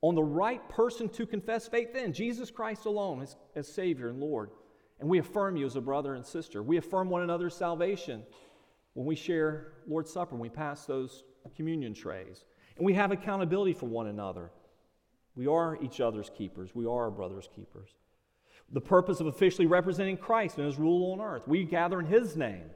[0.01, 4.19] on the right person to confess faith in, Jesus Christ alone as, as Savior and
[4.19, 4.51] Lord.
[4.99, 6.63] And we affirm you as a brother and sister.
[6.63, 8.23] We affirm one another's salvation
[8.93, 11.23] when we share Lord's Supper, when we pass those
[11.55, 12.45] communion trays.
[12.77, 14.51] And we have accountability for one another.
[15.35, 16.71] We are each other's keepers.
[16.73, 17.89] We are our brother's keepers.
[18.71, 21.47] The purpose of officially representing Christ and his rule on earth.
[21.47, 22.69] We gather in his name.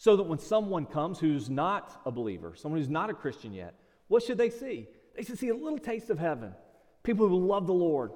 [0.00, 3.74] So that when someone comes who's not a believer, someone who's not a Christian yet,
[4.06, 4.86] what should they see?
[5.16, 6.54] They should see a little taste of heaven.
[7.02, 8.12] People who love the Lord,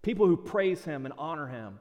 [0.00, 1.78] people who praise him and honor him,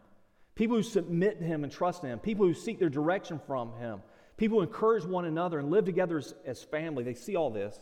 [0.55, 4.01] people who submit to him and trust him, people who seek their direction from him,
[4.35, 7.03] people who encourage one another and live together as, as family.
[7.03, 7.79] They see all this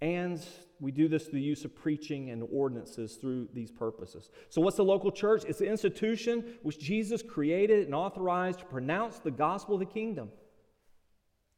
[0.00, 0.44] And
[0.78, 4.30] we do this through the use of preaching and ordinances through these purposes.
[4.50, 5.44] So, what's the local church?
[5.48, 10.30] It's the institution which Jesus created and authorized to pronounce the gospel of the kingdom,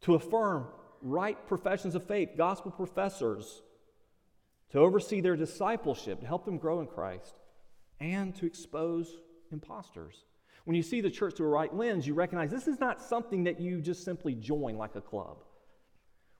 [0.02, 0.66] to affirm
[1.02, 3.62] right professions of faith, gospel professors,
[4.70, 7.34] to oversee their discipleship, to help them grow in Christ,
[8.00, 9.16] and to expose
[9.50, 10.24] imposters.
[10.64, 13.44] When you see the church through a right lens, you recognize this is not something
[13.44, 15.38] that you just simply join like a club.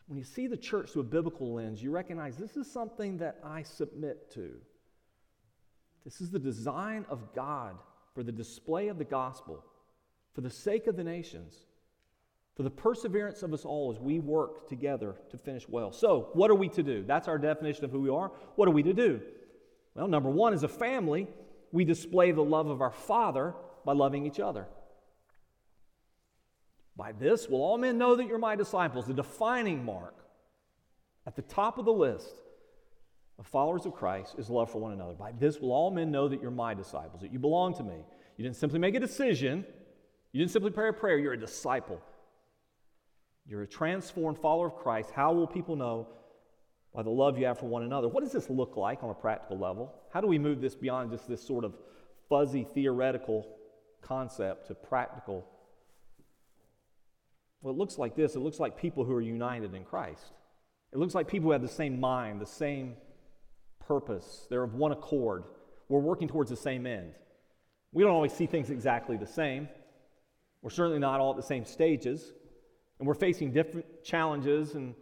[0.09, 3.39] When you see the church through a biblical lens, you recognize this is something that
[3.45, 4.55] I submit to.
[6.05, 7.77] This is the design of God
[8.15, 9.63] for the display of the gospel,
[10.35, 11.67] for the sake of the nations,
[12.57, 15.93] for the perseverance of us all as we work together to finish well.
[15.93, 17.05] So, what are we to do?
[17.07, 18.33] That's our definition of who we are.
[18.57, 19.21] What are we to do?
[19.95, 21.29] Well, number one, as a family,
[21.71, 24.67] we display the love of our Father by loving each other.
[26.99, 29.07] By this will all men know that you're my disciples.
[29.07, 30.17] The defining mark
[31.27, 32.35] at the top of the list
[33.39, 35.15] of followers of Christ is love for one another.
[35.15, 38.05] By this will all men know that you're my disciples, that you belong to me.
[38.37, 39.65] You didn't simply make a decision,
[40.33, 42.03] you didn't simply pray a prayer, you're a disciple.
[43.47, 45.11] You're a transformed follower of Christ.
[45.11, 46.09] How will people know?
[46.93, 48.09] By the love you have for one another.
[48.09, 49.95] What does this look like on a practical level?
[50.13, 51.75] How do we move this beyond just this sort of
[52.29, 53.47] fuzzy theoretical
[54.03, 55.47] concept to practical?
[57.61, 60.33] Well, it looks like this it looks like people who are united in Christ.
[60.93, 62.95] It looks like people who have the same mind, the same
[63.87, 64.47] purpose.
[64.49, 65.45] They're of one accord.
[65.89, 67.13] We're working towards the same end.
[67.93, 69.69] We don't always see things exactly the same.
[70.63, 72.33] We're certainly not all at the same stages.
[72.99, 74.95] And we're facing different challenges and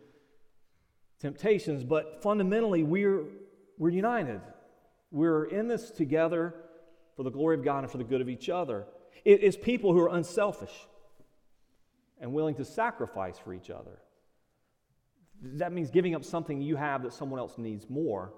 [1.19, 3.25] temptations, but fundamentally, we're,
[3.79, 4.40] we're united.
[5.11, 6.55] We're in this together
[7.16, 8.87] for the glory of God and for the good of each other.
[9.25, 10.73] It is people who are unselfish
[12.21, 13.99] and willing to sacrifice for each other.
[15.43, 18.33] That means giving up something you have that someone else needs more.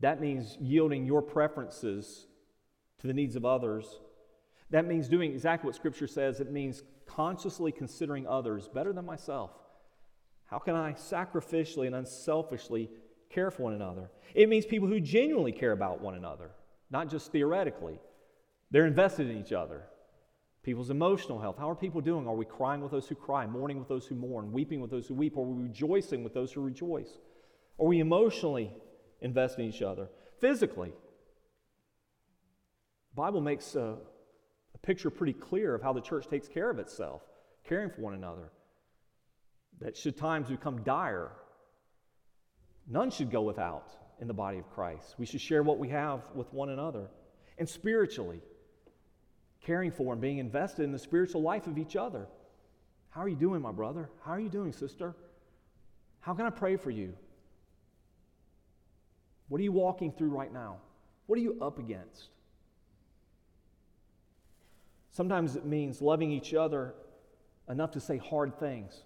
[0.00, 2.26] That means yielding your preferences
[2.98, 4.00] to the needs of others.
[4.70, 6.40] That means doing exactly what Scripture says.
[6.40, 9.52] It means consciously considering others better than myself.
[10.46, 12.90] How can I sacrificially and unselfishly
[13.30, 14.10] care for one another?
[14.34, 16.50] It means people who genuinely care about one another,
[16.90, 18.00] not just theoretically.
[18.70, 19.84] They're invested in each other.
[20.66, 21.56] People's emotional health.
[21.56, 22.26] How are people doing?
[22.26, 25.06] Are we crying with those who cry, mourning with those who mourn, weeping with those
[25.06, 25.36] who weep?
[25.36, 27.20] Are we rejoicing with those who rejoice?
[27.78, 28.72] Are we emotionally
[29.20, 30.08] invested in each other?
[30.40, 30.88] Physically.
[30.88, 30.96] The
[33.14, 33.96] Bible makes a,
[34.74, 37.22] a picture pretty clear of how the church takes care of itself,
[37.62, 38.50] caring for one another
[39.80, 41.30] that should times become dire,
[42.88, 45.14] none should go without in the body of Christ.
[45.16, 47.06] We should share what we have with one another.
[47.56, 48.40] And spiritually,
[49.66, 52.28] caring for and being invested in the spiritual life of each other.
[53.10, 54.08] How are you doing, my brother?
[54.24, 55.16] How are you doing, sister?
[56.20, 57.14] How can I pray for you?
[59.48, 60.76] What are you walking through right now?
[61.26, 62.28] What are you up against?
[65.10, 66.94] Sometimes it means loving each other
[67.68, 69.02] enough to say hard things.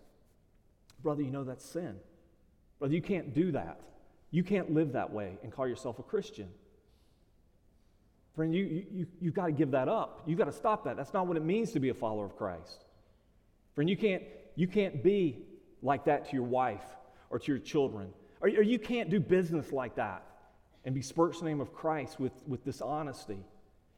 [1.03, 1.97] Brother, you know that's sin.
[2.79, 3.81] Brother, you can't do that.
[4.31, 6.49] You can't live that way and call yourself a Christian.
[8.35, 10.23] Friend, you, you, you've got to give that up.
[10.27, 10.97] You've got to stop that.
[10.97, 12.85] That's not what it means to be a follower of Christ.
[13.75, 14.23] Friend, you can't,
[14.57, 15.45] you can't be
[15.83, 16.85] like that to your wife
[17.31, 18.11] or to your children.
[18.41, 20.25] Or, or you can't do business like that
[20.85, 23.45] and besmirch the name of Christ with, with dishonesty.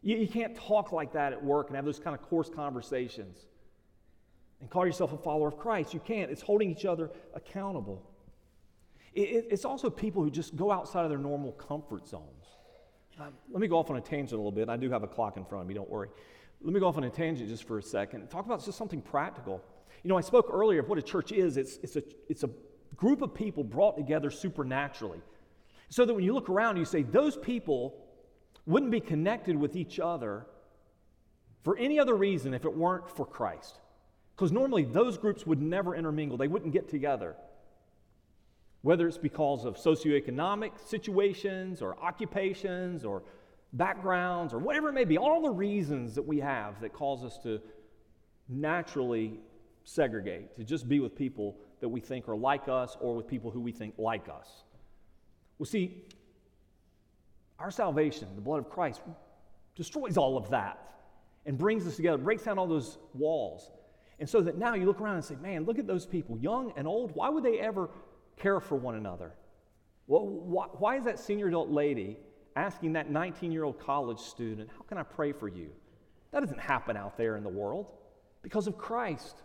[0.02, 3.38] You, you can't talk like that at work and have those kind of coarse conversations
[4.60, 5.92] and call yourself a follower of Christ.
[5.92, 6.30] You can't.
[6.30, 8.02] It's holding each other accountable.
[9.14, 12.41] It, it, it's also people who just go outside of their normal comfort zones.
[13.18, 14.68] Let me go off on a tangent a little bit.
[14.68, 16.08] I do have a clock in front of me, don't worry.
[16.62, 18.28] Let me go off on a tangent just for a second.
[18.30, 19.62] Talk about just something practical.
[20.02, 22.50] You know, I spoke earlier of what a church is it's, it's, a, it's a
[22.96, 25.20] group of people brought together supernaturally.
[25.88, 27.94] So that when you look around, you say, those people
[28.64, 30.46] wouldn't be connected with each other
[31.62, 33.78] for any other reason if it weren't for Christ.
[34.34, 37.36] Because normally those groups would never intermingle, they wouldn't get together.
[38.82, 43.22] Whether it's because of socioeconomic situations or occupations or
[43.72, 47.38] backgrounds or whatever it may be, all the reasons that we have that cause us
[47.44, 47.60] to
[48.48, 49.40] naturally
[49.84, 53.50] segregate, to just be with people that we think are like us or with people
[53.50, 54.64] who we think like us.
[55.58, 56.04] Well, see,
[57.58, 59.00] our salvation, the blood of Christ,
[59.76, 60.78] destroys all of that
[61.46, 63.70] and brings us together, breaks down all those walls.
[64.18, 66.72] And so that now you look around and say, man, look at those people, young
[66.76, 67.12] and old.
[67.14, 67.90] Why would they ever
[68.36, 69.32] care for one another?
[70.06, 72.16] Well, why, why is that senior adult lady
[72.56, 75.70] asking that 19 year old college student, How can I pray for you?
[76.32, 77.92] That doesn't happen out there in the world
[78.42, 79.36] because of Christ.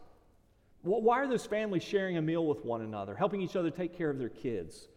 [0.81, 4.09] Why are those families sharing a meal with one another, helping each other take care
[4.09, 4.88] of their kids?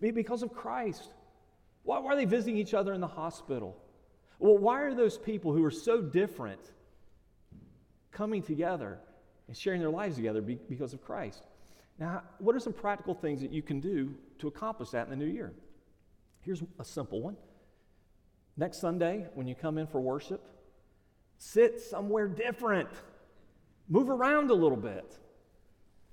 [0.00, 1.14] Because of Christ.
[1.84, 3.76] Why are they visiting each other in the hospital?
[4.38, 6.60] Well, why are those people who are so different
[8.12, 8.98] coming together
[9.46, 11.42] and sharing their lives together because of Christ?
[11.98, 15.16] Now, what are some practical things that you can do to accomplish that in the
[15.16, 15.52] new year?
[16.40, 17.36] Here's a simple one.
[18.56, 20.42] Next Sunday, when you come in for worship,
[21.38, 22.88] sit somewhere different.
[23.88, 25.16] Move around a little bit.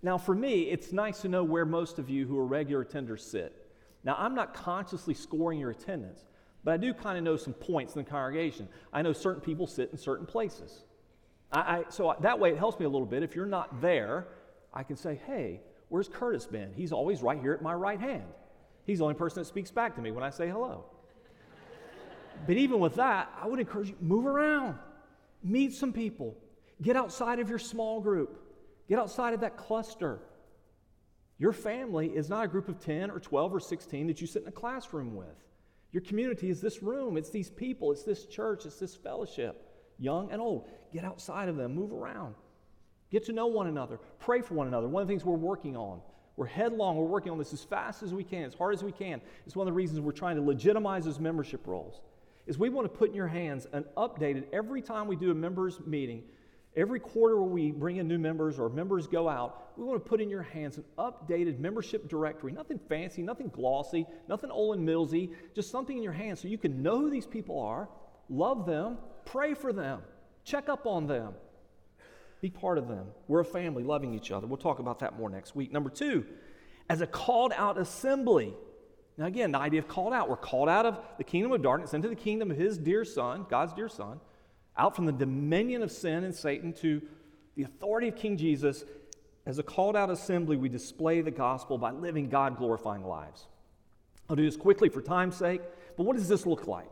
[0.02, 3.22] Now, for me, it's nice to know where most of you who are regular attenders
[3.22, 3.68] sit.
[4.04, 6.26] Now, I'm not consciously scoring your attendance,
[6.64, 8.68] but I do kind of know some points in the congregation.
[8.94, 10.84] I know certain people sit in certain places.
[11.52, 13.24] I, I, so that way it helps me a little bit.
[13.24, 14.28] If you're not there,
[14.74, 16.74] I can say, hey, where's Curtis been?
[16.74, 18.26] He's always right here at my right hand.
[18.86, 20.86] He's the only person that speaks back to me when I say hello.
[22.46, 24.78] but even with that, I would encourage you move around,
[25.44, 26.36] meet some people,
[26.82, 28.40] get outside of your small group,
[28.88, 30.20] get outside of that cluster.
[31.38, 34.44] Your family is not a group of 10 or 12 or 16 that you sit
[34.44, 35.28] in a classroom with.
[35.92, 39.66] Your community is this room, it's these people, it's this church, it's this fellowship,
[39.98, 40.70] young and old.
[40.94, 42.36] Get outside of them, move around,
[43.16, 44.88] get to know one another, pray for one another.
[44.88, 46.02] One of the things we're working on,
[46.36, 48.92] we're headlong, we're working on this as fast as we can, as hard as we
[48.92, 49.22] can.
[49.46, 52.02] It's one of the reasons we're trying to legitimize those membership rolls.
[52.48, 55.34] Is we want to put in your hands an updated every time we do a
[55.34, 56.24] members meeting
[56.76, 60.10] Every quarter when we bring in new members or members go out, we want to
[60.10, 62.52] put in your hands an updated membership directory.
[62.52, 66.84] Nothing fancy, nothing glossy, nothing Olan Millsy, just something in your hands so you can
[66.84, 67.88] know who these people are,
[68.30, 70.02] love them, pray for them,
[70.44, 71.34] check up on them,
[72.42, 73.08] be part of them.
[73.28, 74.48] We're a family loving each other.
[74.48, 75.72] We'll talk about that more next week.
[75.72, 76.26] Number two,
[76.90, 78.54] as a called out assembly.
[79.18, 80.30] Now, again, the idea of called out.
[80.30, 83.46] We're called out of the kingdom of darkness into the kingdom of his dear son,
[83.50, 84.20] God's dear son
[84.78, 87.02] out from the dominion of sin and Satan to
[87.56, 88.84] the authority of King Jesus.
[89.46, 93.46] As a called out assembly, we display the gospel by living God glorifying lives.
[94.30, 95.62] I'll do this quickly for time's sake,
[95.98, 96.92] but what does this look like?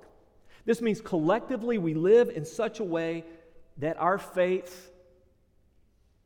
[0.66, 3.26] This means collectively we live in such a way
[3.78, 4.92] that our faith,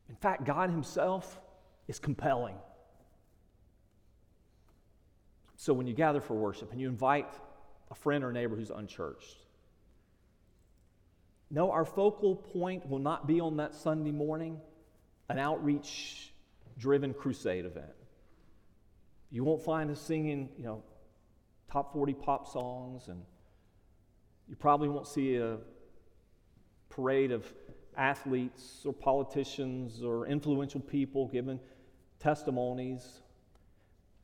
[0.08, 1.40] in fact, God Himself,
[1.86, 2.56] is compelling.
[5.56, 7.32] So when you gather for worship and you invite
[7.90, 9.38] a friend or neighbor who's unchurched,
[11.50, 14.60] no, our focal point will not be on that Sunday morning
[15.30, 16.32] an outreach
[16.78, 17.86] driven crusade event.
[19.30, 20.82] You won't find us singing, you know,
[21.70, 23.22] top 40 pop songs, and
[24.48, 25.58] you probably won't see a
[26.88, 27.44] parade of
[27.98, 31.58] athletes or politicians or influential people giving
[32.20, 33.22] testimonies.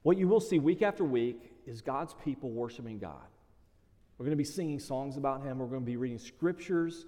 [0.02, 3.26] What you will see week after week is God's people worshiping God.
[4.16, 5.58] We're going to be singing songs about Him.
[5.58, 7.06] We're going to be reading scriptures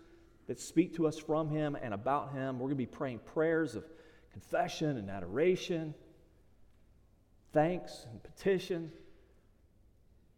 [0.48, 2.58] that speak to us from Him and about Him.
[2.58, 3.84] We're going to be praying prayers of
[4.32, 5.94] confession and adoration,
[7.52, 8.90] thanks and petition.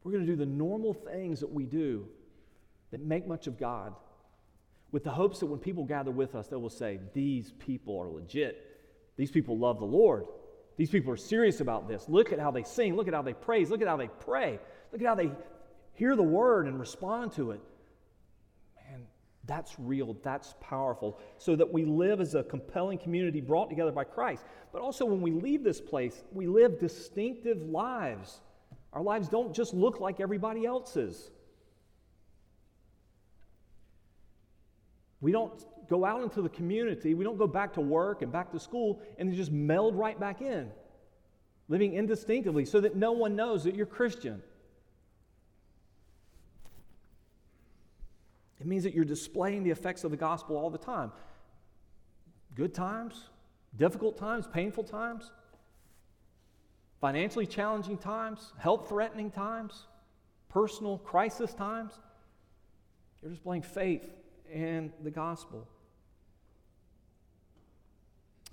[0.05, 2.07] We're going to do the normal things that we do
[2.91, 3.95] that make much of God
[4.91, 8.09] with the hopes that when people gather with us, they will say, These people are
[8.09, 8.65] legit.
[9.17, 10.27] These people love the Lord.
[10.77, 12.09] These people are serious about this.
[12.09, 12.95] Look at how they sing.
[12.95, 13.69] Look at how they praise.
[13.69, 14.61] Look at how they pray.
[14.93, 15.33] Look at how they
[15.93, 17.61] hear the word and respond to it.
[18.77, 19.03] Man,
[19.45, 24.05] that's real, that's powerful, so that we live as a compelling community brought together by
[24.05, 24.45] Christ.
[24.73, 28.41] But also, when we leave this place, we live distinctive lives.
[28.93, 31.33] Our lives don't just look like everybody else's.
[35.21, 35.53] We don't
[35.89, 39.01] go out into the community, we don't go back to work and back to school
[39.19, 40.71] and just meld right back in,
[41.69, 44.43] living indistinctively so that no one knows that you're Christian.
[48.61, 51.13] It means that you're displaying the effects of the gospel all the time.
[52.55, 53.29] Good times,
[53.77, 55.31] difficult times, painful times,
[57.01, 59.87] financially challenging times, health threatening times,
[60.49, 61.93] personal crisis times.
[63.23, 64.03] You're displaying faith
[64.53, 65.67] in the gospel.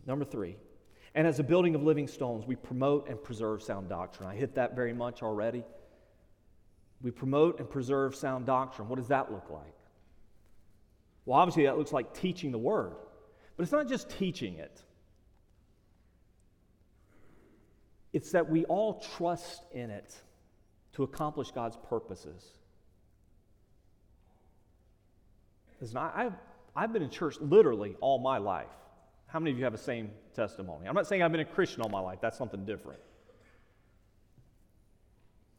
[0.05, 0.55] Number three,
[1.15, 4.29] and as a building of living stones, we promote and preserve sound doctrine.
[4.29, 5.63] I hit that very much already.
[7.01, 8.87] We promote and preserve sound doctrine.
[8.87, 9.75] What does that look like?
[11.25, 12.95] Well, obviously, that looks like teaching the word,
[13.55, 14.83] but it's not just teaching it,
[18.13, 20.15] it's that we all trust in it
[20.93, 22.45] to accomplish God's purposes.
[25.81, 26.33] Listen, I, I've,
[26.75, 28.67] I've been in church literally all my life.
[29.27, 30.87] How many of you have the same testimony?
[30.87, 32.99] I'm not saying I've been a Christian all my life, that's something different.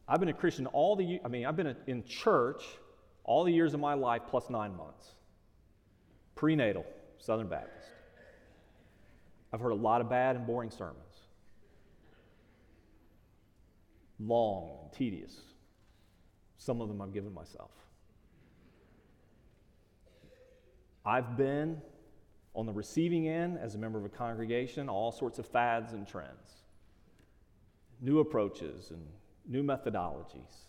[0.08, 2.62] I've been a Christian all the I mean, I've been in church
[3.24, 5.16] all the years of my life plus nine months
[6.36, 6.84] prenatal,
[7.18, 7.88] Southern Baptist.
[9.52, 11.00] I've heard a lot of bad and boring sermons.
[14.20, 15.40] Long and tedious.
[16.58, 17.70] Some of them I've given myself.
[21.06, 21.80] I've been
[22.52, 26.06] on the receiving end as a member of a congregation, all sorts of fads and
[26.06, 26.64] trends,
[28.00, 29.06] new approaches and
[29.46, 30.64] new methodologies.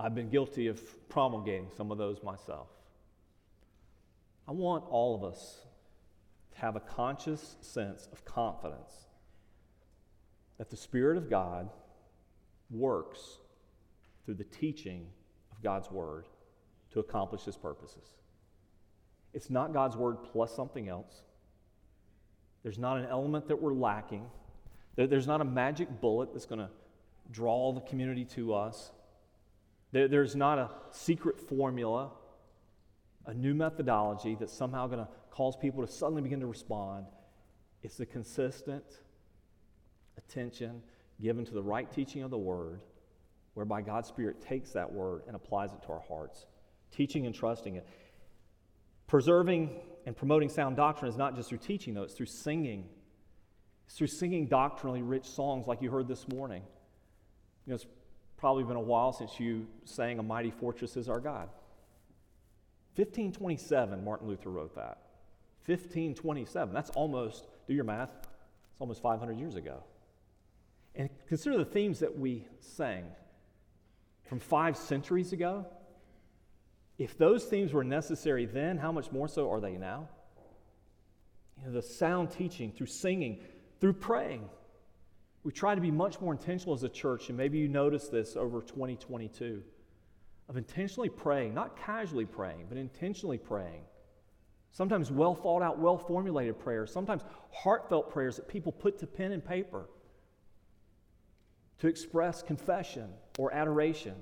[0.00, 0.80] I've been guilty of
[1.10, 2.68] promulgating some of those myself.
[4.46, 5.58] I want all of us
[6.52, 9.08] to have a conscious sense of confidence
[10.56, 11.68] that the Spirit of God
[12.70, 13.38] works
[14.24, 15.06] through the teaching
[15.52, 16.26] of God's Word
[16.92, 18.17] to accomplish His purposes.
[19.34, 21.22] It's not God's Word plus something else.
[22.62, 24.26] There's not an element that we're lacking.
[24.96, 26.70] There's not a magic bullet that's going to
[27.30, 28.90] draw the community to us.
[29.92, 32.10] There's not a secret formula
[33.28, 37.04] a new methodology that's somehow going to cause people to suddenly begin to respond.
[37.82, 38.84] It's the consistent
[40.16, 40.82] attention
[41.20, 42.80] given to the right teaching of the Word,
[43.52, 46.46] whereby God's Spirit takes that Word and applies it to our hearts,
[46.90, 47.86] teaching and trusting it.
[49.08, 49.70] Preserving
[50.06, 52.88] and promoting sound doctrine is not just through teaching, though, it's through singing.
[53.86, 56.62] It's through singing doctrinally rich songs like you heard this morning.
[57.66, 57.86] You know, it's
[58.36, 61.48] probably been a while since you sang A Mighty Fortress is Our God.
[62.96, 64.98] 1527, Martin Luther wrote that.
[65.66, 66.74] 1527.
[66.74, 68.10] That's almost, do your math,
[68.72, 69.82] it's almost 500 years ago.
[70.94, 73.04] And consider the themes that we sang
[74.24, 75.66] from five centuries ago.
[76.98, 80.08] If those themes were necessary then, how much more so are they now?
[81.58, 83.40] You know, the sound teaching, through singing,
[83.80, 84.48] through praying.
[85.44, 88.36] We try to be much more intentional as a church, and maybe you noticed this
[88.36, 89.62] over 2022
[90.48, 93.82] of intentionally praying, not casually praying, but intentionally praying.
[94.72, 99.32] Sometimes well thought out, well formulated prayers, sometimes heartfelt prayers that people put to pen
[99.32, 99.88] and paper
[101.78, 104.14] to express confession or adoration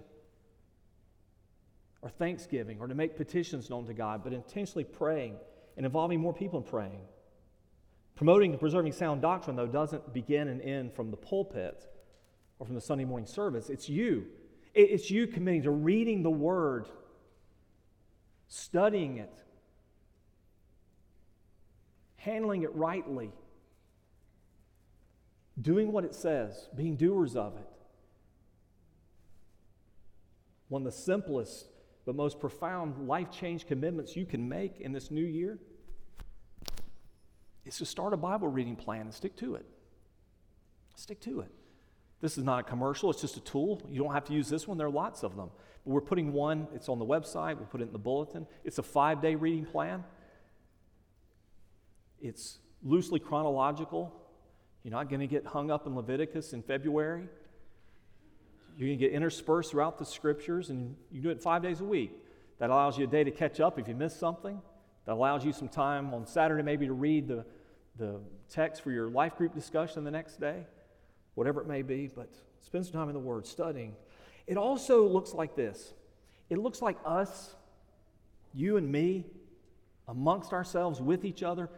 [2.07, 5.35] or thanksgiving or to make petitions known to God, but intentionally praying
[5.77, 7.01] and involving more people in praying.
[8.15, 11.85] Promoting and preserving sound doctrine, though, doesn't begin and end from the pulpit
[12.61, 13.69] or from the Sunday morning service.
[13.69, 14.27] It's you
[14.73, 16.87] it's you committing to reading the Word,
[18.47, 19.43] studying it,
[22.19, 23.33] handling it rightly,
[25.61, 27.67] doing what it says, being doers of it.
[30.69, 31.67] One of the simplest
[32.07, 35.59] but most profound life change commitments you can make in this new year
[37.65, 39.67] is to start a Bible reading plan and stick to it.
[40.95, 41.51] Stick to it.
[42.21, 43.83] This is not a commercial, it's just a tool.
[43.91, 45.51] You don't have to use this one, there are lots of them.
[45.85, 48.47] But we're putting one, it's on the website, we'll put it in the bulletin.
[48.65, 50.05] It's a five day reading plan.
[52.21, 54.15] It's loosely chronological.
[54.85, 57.29] You're not going to get hung up in Leviticus in February.
[58.79, 62.13] Going to get interspersed throughout the scriptures, and you do it five days a week.
[62.59, 64.61] That allows you a day to catch up if you miss something.
[65.07, 67.45] That allows you some time on Saturday maybe to read the,
[67.97, 68.21] the
[68.51, 70.67] text for your life group discussion the next day
[71.37, 72.29] whatever it may be, but
[72.61, 73.95] spend some time in the Word studying.
[74.49, 75.95] It also looks like this
[76.51, 77.55] it looks like us,
[78.53, 79.27] you and me,
[80.09, 81.71] amongst ourselves, with each other,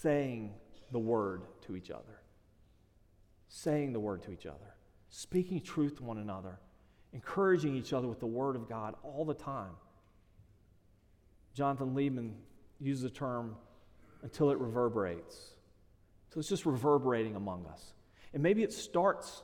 [0.00, 0.52] saying
[0.92, 2.20] the Word to each other.
[3.48, 4.74] Saying the Word to each other,
[5.16, 6.58] speaking truth to one another,
[7.14, 9.72] encouraging each other with the Word of God all the time.
[11.54, 12.32] Jonathan Leeman
[12.80, 13.56] uses the term
[14.22, 15.54] until it reverberates.
[16.28, 17.94] So it's just reverberating among us.
[18.34, 19.42] And maybe it starts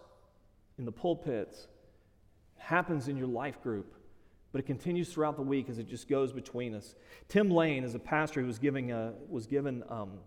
[0.76, 1.68] in the pulpits,
[2.58, 3.94] happens in your life group,
[4.52, 6.94] but it continues throughout the week as it just goes between us.
[7.28, 10.18] Tim Lane is a pastor who was, giving a, was given um,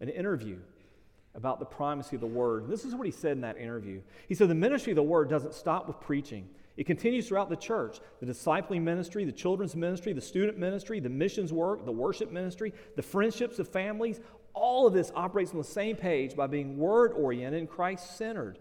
[0.00, 0.58] an interview
[1.34, 2.64] about the primacy of the word.
[2.64, 4.00] And this is what he said in that interview.
[4.28, 6.48] He said, The ministry of the word doesn't stop with preaching.
[6.76, 11.08] It continues throughout the church the discipling ministry, the children's ministry, the student ministry, the
[11.08, 14.20] missions work, the worship ministry, the friendships of families
[14.54, 18.58] all of this operates on the same page by being word oriented and Christ centered.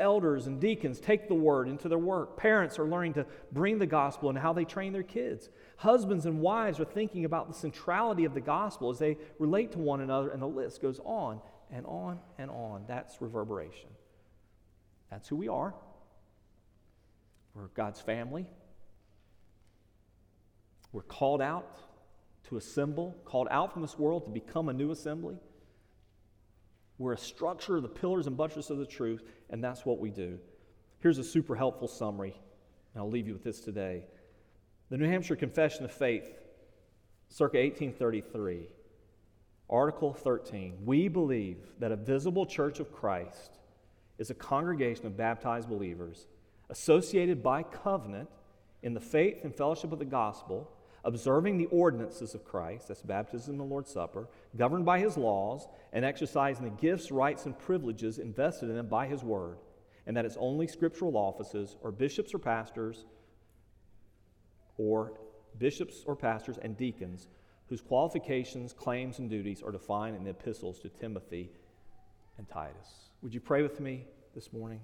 [0.00, 2.36] Elders and deacons take the word into their work.
[2.36, 5.50] Parents are learning to bring the gospel and how they train their kids.
[5.76, 9.78] Husbands and wives are thinking about the centrality of the gospel as they relate to
[9.78, 11.40] one another, and the list goes on
[11.74, 12.84] and on and on.
[12.86, 13.90] That's reverberation.
[15.10, 15.74] That's who we are.
[17.54, 18.46] We're God's family.
[20.92, 21.78] We're called out
[22.48, 25.36] to assemble, called out from this world to become a new assembly.
[26.98, 30.10] We're a structure of the pillars and buttresses of the truth, and that's what we
[30.10, 30.38] do.
[31.00, 32.34] Here's a super helpful summary,
[32.94, 34.04] and I'll leave you with this today.
[34.90, 36.26] The New Hampshire Confession of Faith,
[37.28, 38.68] circa 1833,
[39.68, 40.78] Article 13.
[40.84, 43.58] We believe that a visible church of Christ
[44.18, 46.26] is a congregation of baptized believers
[46.70, 48.28] associated by covenant
[48.82, 50.70] in the faith and fellowship of the gospel,
[51.04, 55.66] observing the ordinances of Christ, that's baptism and the Lord's Supper, governed by his laws,
[55.92, 59.56] and exercising the gifts, rights, and privileges invested in them by his word,
[60.06, 63.06] and that it's only scriptural offices or bishops or pastors
[64.76, 65.12] or
[65.58, 67.28] bishops or pastors and deacons
[67.74, 71.50] whose qualifications, claims, and duties are defined in the epistles to Timothy
[72.38, 73.08] and Titus.
[73.20, 74.78] Would you pray with me this morning?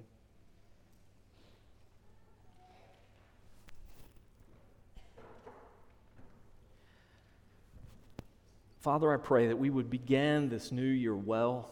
[8.81, 11.71] Father, I pray that we would begin this new year well.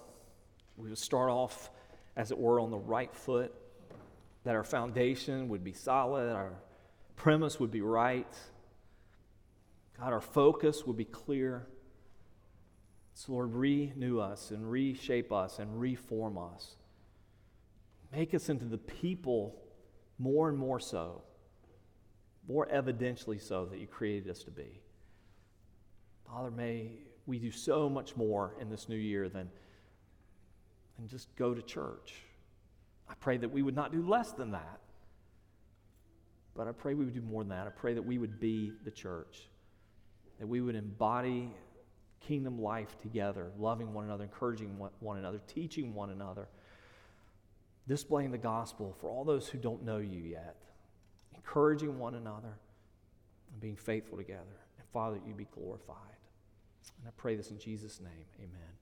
[0.77, 1.69] We would start off,
[2.17, 3.53] as it were, on the right foot,
[4.45, 6.53] that our foundation would be solid, our
[7.17, 8.33] premise would be right.
[9.99, 11.67] God, our focus would be clear.
[13.15, 16.77] So, Lord, renew us and reshape us and reform us.
[18.13, 19.61] Make us into the people
[20.19, 21.23] more and more so,
[22.49, 24.81] more evidentially so that you created us to be.
[26.27, 26.93] Father, may
[27.27, 29.51] we do so much more in this new year than,
[30.97, 32.15] than just go to church.
[33.09, 34.81] I pray that we would not do less than that.
[36.55, 37.67] But I pray we would do more than that.
[37.67, 39.49] I pray that we would be the church,
[40.39, 41.51] that we would embody
[42.21, 46.49] kingdom life together, loving one another, encouraging one another, teaching one another,
[47.87, 50.57] displaying the gospel for all those who don't know you yet,
[51.35, 52.59] encouraging one another,
[53.53, 54.43] and being faithful together.
[54.79, 55.97] And Father, you be glorified.
[56.99, 58.27] And I pray this in Jesus' name.
[58.39, 58.78] Amen.